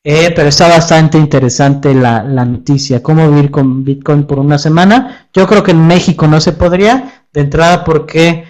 [0.03, 5.29] eh, pero está bastante interesante la, la noticia, cómo vivir con Bitcoin por una semana.
[5.33, 8.43] Yo creo que en México no se podría, de entrada porque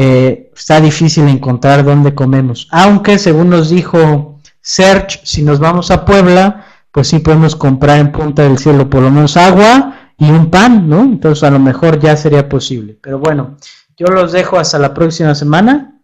[0.00, 2.68] eh, está difícil encontrar dónde comemos.
[2.70, 8.12] Aunque según nos dijo Search, si nos vamos a Puebla, pues sí podemos comprar en
[8.12, 11.02] Punta del Cielo por lo menos agua y un pan, ¿no?
[11.02, 12.96] Entonces a lo mejor ya sería posible.
[13.02, 13.56] Pero bueno,
[13.96, 16.00] yo los dejo hasta la próxima semana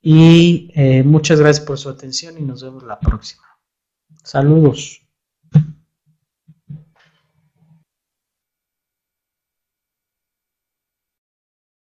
[0.00, 3.42] y eh, muchas gracias por su atención y nos vemos la próxima.
[4.22, 5.01] Saludos.